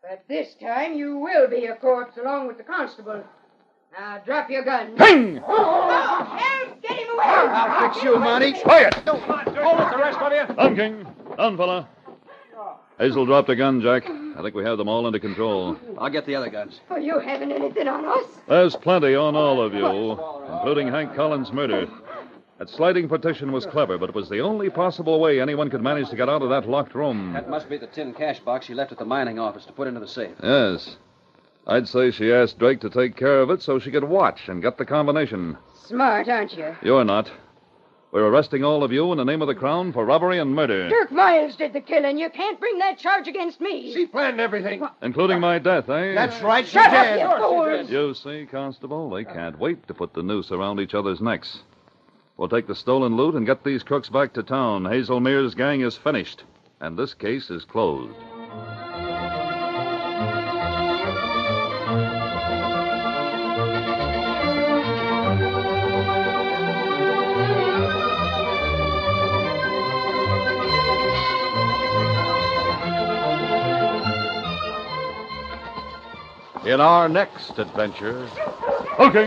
But 0.01 0.25
this 0.27 0.53
time 0.61 0.93
you 0.95 1.17
will 1.17 1.47
be 1.49 1.65
a 1.65 1.75
corpse 1.75 2.17
along 2.17 2.47
with 2.47 2.57
the 2.57 2.63
constable. 2.63 3.23
Now 3.97 4.21
drop 4.25 4.49
your 4.49 4.63
gun. 4.63 4.95
Ping! 4.97 5.41
Oh, 5.47 6.37
help! 6.37 6.81
Get 6.81 6.91
him 6.97 7.07
away! 7.13 7.23
I'll 7.25 7.91
fix 7.93 8.03
you, 8.03 8.15
Mountie. 8.15 8.61
Quiet! 8.61 8.93
Hold 8.95 9.17
it, 9.79 9.91
the 9.91 9.97
rest 9.97 10.19
of 10.19 10.31
you. 10.33 10.55
Down, 10.55 10.75
King. 10.75 11.07
Down, 11.37 11.55
fella. 11.57 11.87
Hazel 12.99 13.25
dropped 13.25 13.49
a 13.49 13.55
gun, 13.55 13.81
Jack. 13.81 14.03
I 14.09 14.41
think 14.41 14.53
we 14.53 14.63
have 14.63 14.77
them 14.77 14.89
all 14.89 15.05
under 15.05 15.19
control. 15.19 15.77
I'll 15.97 16.09
get 16.09 16.25
the 16.25 16.35
other 16.35 16.49
guns. 16.49 16.79
Are 16.89 16.99
you 16.99 17.19
haven't 17.19 17.51
anything 17.51 17.87
on 17.87 18.05
us? 18.05 18.25
There's 18.47 18.75
plenty 18.75 19.15
on 19.15 19.35
all 19.35 19.61
of 19.61 19.73
you, 19.73 20.11
including 20.53 20.89
Hank 20.89 21.15
Collins' 21.15 21.51
murder. 21.53 21.87
That 22.57 22.69
sliding 22.69 23.09
partition 23.09 23.51
was 23.51 23.65
clever, 23.65 23.97
but 23.97 24.09
it 24.09 24.15
was 24.15 24.29
the 24.29 24.39
only 24.39 24.69
possible 24.69 25.19
way 25.19 25.41
anyone 25.41 25.69
could 25.69 25.81
manage 25.81 26.09
to 26.09 26.15
get 26.15 26.29
out 26.29 26.41
of 26.41 26.49
that 26.49 26.69
locked 26.69 26.95
room. 26.95 27.33
That 27.33 27.49
must 27.49 27.69
be 27.69 27.77
the 27.77 27.87
tin 27.87 28.13
cash 28.13 28.39
box 28.39 28.65
she 28.65 28.73
left 28.73 28.93
at 28.93 28.97
the 28.97 29.05
mining 29.05 29.39
office 29.39 29.65
to 29.65 29.73
put 29.73 29.87
into 29.89 29.99
the 29.99 30.07
safe. 30.07 30.35
Yes. 30.41 30.95
I'd 31.67 31.87
say 31.87 32.11
she 32.11 32.31
asked 32.31 32.59
Drake 32.59 32.81
to 32.81 32.89
take 32.89 33.15
care 33.15 33.41
of 33.41 33.49
it 33.49 33.61
so 33.61 33.79
she 33.79 33.91
could 33.91 34.03
watch 34.03 34.47
and 34.47 34.61
get 34.61 34.77
the 34.77 34.85
combination. 34.85 35.57
Smart, 35.87 36.27
aren't 36.29 36.55
you? 36.55 36.75
You're 36.83 37.03
not. 37.03 37.31
We're 38.11 38.27
arresting 38.27 38.63
all 38.63 38.83
of 38.83 38.93
you 38.93 39.11
in 39.11 39.17
the 39.17 39.25
name 39.25 39.41
of 39.41 39.47
the 39.49 39.55
Crown 39.55 39.91
for 39.91 40.05
robbery 40.05 40.39
and 40.39 40.55
murder, 40.55 40.87
Dirk 40.87 41.11
Miles 41.11 41.57
did 41.57 41.73
the 41.73 41.81
killing. 41.81 42.17
You 42.17 42.29
can't 42.29 42.59
bring 42.59 42.77
that 42.79 42.97
charge 42.97 43.27
against 43.27 43.59
me. 43.59 43.91
She 43.93 44.05
planned 44.05 44.39
everything. 44.39 44.87
including 45.01 45.41
my 45.41 45.59
death, 45.59 45.89
eh? 45.89 46.13
That's 46.13 46.41
right, 46.41 46.65
she 46.65 46.71
Shut 46.71 46.93
up, 46.93 47.05
did. 47.05 47.19
you 47.19 47.37
fools! 47.37 47.89
You 47.89 48.13
see, 48.13 48.45
Constable, 48.49 49.09
they 49.09 49.25
can't 49.25 49.59
wait 49.59 49.85
to 49.87 49.93
put 49.93 50.13
the 50.13 50.23
noose 50.23 50.51
around 50.51 50.79
each 50.79 50.93
other's 50.93 51.19
necks. 51.19 51.59
We'll 52.37 52.47
take 52.47 52.67
the 52.67 52.75
stolen 52.75 53.17
loot 53.17 53.35
and 53.35 53.45
get 53.45 53.63
these 53.63 53.83
crooks 53.83 54.07
back 54.09 54.33
to 54.33 54.43
town. 54.43 54.85
Hazel 54.85 55.19
Mears' 55.19 55.55
gang 55.55 55.81
is 55.81 55.97
finished, 55.97 56.43
and 56.79 56.97
this 56.97 57.13
case 57.13 57.49
is 57.49 57.65
closed. 57.65 58.15
In 76.65 76.81
our 76.81 77.07
next 77.07 77.59
adventure. 77.59 78.27
Okay. 78.99 79.25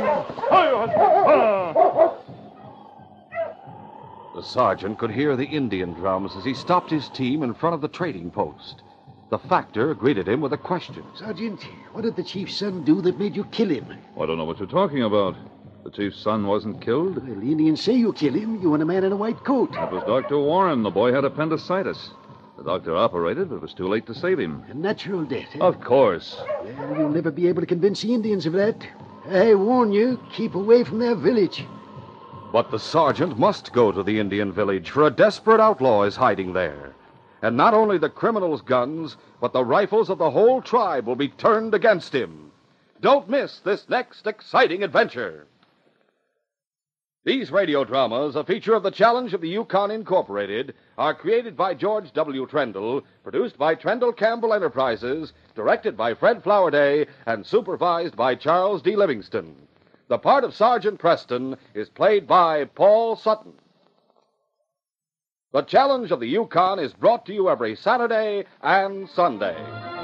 The 4.34 4.42
sergeant 4.42 4.98
could 4.98 5.12
hear 5.12 5.36
the 5.36 5.44
Indian 5.44 5.92
drums 5.92 6.34
as 6.36 6.44
he 6.44 6.54
stopped 6.54 6.90
his 6.90 7.08
team 7.08 7.42
in 7.44 7.54
front 7.54 7.74
of 7.74 7.80
the 7.80 7.88
trading 7.88 8.30
post. 8.30 8.82
The 9.30 9.38
factor 9.38 9.94
greeted 9.94 10.26
him 10.26 10.40
with 10.40 10.52
a 10.52 10.58
question. 10.58 11.04
Sergeant, 11.14 11.62
what 11.92 12.02
did 12.02 12.16
the 12.16 12.24
chief's 12.24 12.56
son 12.56 12.82
do 12.82 13.00
that 13.02 13.18
made 13.18 13.36
you 13.36 13.44
kill 13.44 13.68
him? 13.68 13.86
I 14.20 14.26
don't 14.26 14.38
know 14.38 14.44
what 14.44 14.58
you're 14.58 14.66
talking 14.66 15.02
about. 15.02 15.36
The 15.84 15.90
chief's 15.90 16.18
son 16.20 16.46
wasn't 16.46 16.80
killed. 16.80 17.16
Well, 17.24 17.36
the 17.40 17.52
Indians 17.52 17.80
say 17.82 17.92
you 17.94 18.12
killed 18.12 18.34
him. 18.34 18.60
You 18.60 18.74
and 18.74 18.82
a 18.82 18.86
man 18.86 19.04
in 19.04 19.12
a 19.12 19.16
white 19.16 19.44
coat. 19.44 19.72
That 19.72 19.92
was 19.92 20.02
Dr. 20.04 20.38
Warren. 20.38 20.82
The 20.82 20.90
boy 20.90 21.12
had 21.12 21.24
appendicitis. 21.24 22.10
The 22.58 22.64
doctor 22.64 22.96
operated, 22.96 23.48
but 23.48 23.56
it 23.56 23.62
was 23.62 23.72
too 23.72 23.86
late 23.88 24.04
to 24.06 24.14
save 24.14 24.38
him. 24.38 24.64
A 24.68 24.74
natural 24.74 25.22
death. 25.24 25.48
eh? 25.54 25.58
Of 25.60 25.80
course. 25.80 26.36
Well, 26.64 26.96
you'll 26.98 27.08
never 27.10 27.30
be 27.30 27.46
able 27.48 27.62
to 27.62 27.66
convince 27.66 28.02
the 28.02 28.12
Indians 28.12 28.46
of 28.46 28.52
that. 28.54 28.86
I 29.30 29.54
warn 29.54 29.92
you, 29.92 30.20
keep 30.32 30.54
away 30.54 30.82
from 30.84 30.98
their 30.98 31.14
village. 31.14 31.64
But 32.52 32.70
the 32.70 32.78
sergeant 32.78 33.38
must 33.38 33.72
go 33.72 33.92
to 33.92 34.02
the 34.02 34.18
Indian 34.18 34.52
village, 34.52 34.90
for 34.90 35.06
a 35.06 35.10
desperate 35.10 35.60
outlaw 35.60 36.02
is 36.02 36.16
hiding 36.16 36.52
there. 36.52 36.94
And 37.42 37.56
not 37.56 37.74
only 37.74 37.98
the 37.98 38.08
criminal's 38.10 38.62
guns, 38.62 39.16
but 39.40 39.52
the 39.52 39.64
rifles 39.64 40.10
of 40.10 40.18
the 40.18 40.30
whole 40.30 40.60
tribe 40.60 41.06
will 41.06 41.14
be 41.14 41.28
turned 41.28 41.74
against 41.74 42.12
him. 42.14 42.50
Don't 43.00 43.28
miss 43.28 43.60
this 43.60 43.88
next 43.88 44.26
exciting 44.26 44.82
adventure. 44.82 45.46
These 47.24 47.50
radio 47.50 47.84
dramas, 47.84 48.36
a 48.36 48.44
feature 48.44 48.74
of 48.74 48.84
the 48.84 48.92
Challenge 48.92 49.34
of 49.34 49.40
the 49.40 49.48
Yukon 49.48 49.90
Incorporated, 49.90 50.74
are 50.96 51.14
created 51.14 51.56
by 51.56 51.74
George 51.74 52.12
W. 52.12 52.46
Trendle, 52.46 53.02
produced 53.24 53.58
by 53.58 53.74
Trendle 53.74 54.16
Campbell 54.16 54.54
Enterprises, 54.54 55.32
directed 55.56 55.96
by 55.96 56.14
Fred 56.14 56.44
Flowerday, 56.44 57.08
and 57.26 57.44
supervised 57.44 58.16
by 58.16 58.36
Charles 58.36 58.82
D. 58.82 58.94
Livingston. 58.94 59.56
The 60.06 60.18
part 60.18 60.44
of 60.44 60.54
Sergeant 60.54 61.00
Preston 61.00 61.56
is 61.74 61.88
played 61.88 62.28
by 62.28 62.64
Paul 62.64 63.16
Sutton. 63.16 63.54
The 65.52 65.62
Challenge 65.62 66.12
of 66.12 66.20
the 66.20 66.28
Yukon 66.28 66.78
is 66.78 66.92
brought 66.92 67.26
to 67.26 67.34
you 67.34 67.50
every 67.50 67.74
Saturday 67.74 68.44
and 68.62 69.08
Sunday. 69.10 69.97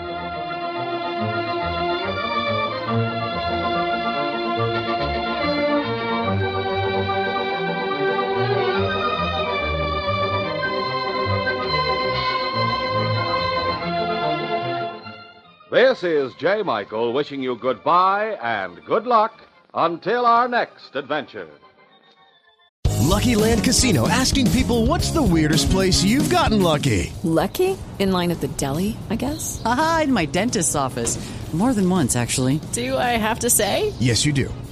This 15.75 16.05
is 16.05 16.33
Jay 16.37 16.63
Michael 16.63 17.13
wishing 17.13 17.43
you 17.43 17.57
goodbye 17.57 18.39
and 18.41 18.79
good 18.85 19.09
luck 19.09 19.45
until 19.75 20.25
our 20.25 20.47
next 20.47 20.95
adventure. 20.95 21.49
Lucky 23.01 23.35
Land 23.35 23.65
Casino 23.65 24.07
asking 24.07 24.53
people 24.53 24.87
what's 24.87 25.11
the 25.11 25.21
weirdest 25.21 25.69
place 25.73 26.05
you've 26.05 26.31
gotten 26.31 26.63
lucky? 26.63 27.13
Lucky? 27.25 27.77
In 27.99 28.13
line 28.13 28.31
at 28.31 28.41
the 28.41 28.47
deli, 28.47 28.97
I 29.11 29.17
guess? 29.17 29.63
Aha, 29.65 30.03
in 30.05 30.13
my 30.13 30.27
dentist's 30.27 30.77
office. 30.77 31.19
More 31.53 31.75
than 31.75 31.91
once, 31.91 32.15
actually. 32.15 32.61
Do 32.71 32.97
I 32.97 33.19
have 33.19 33.41
to 33.41 33.51
say? 33.51 33.93
Yes, 33.99 34.25
you 34.25 34.33
do. 34.33 34.55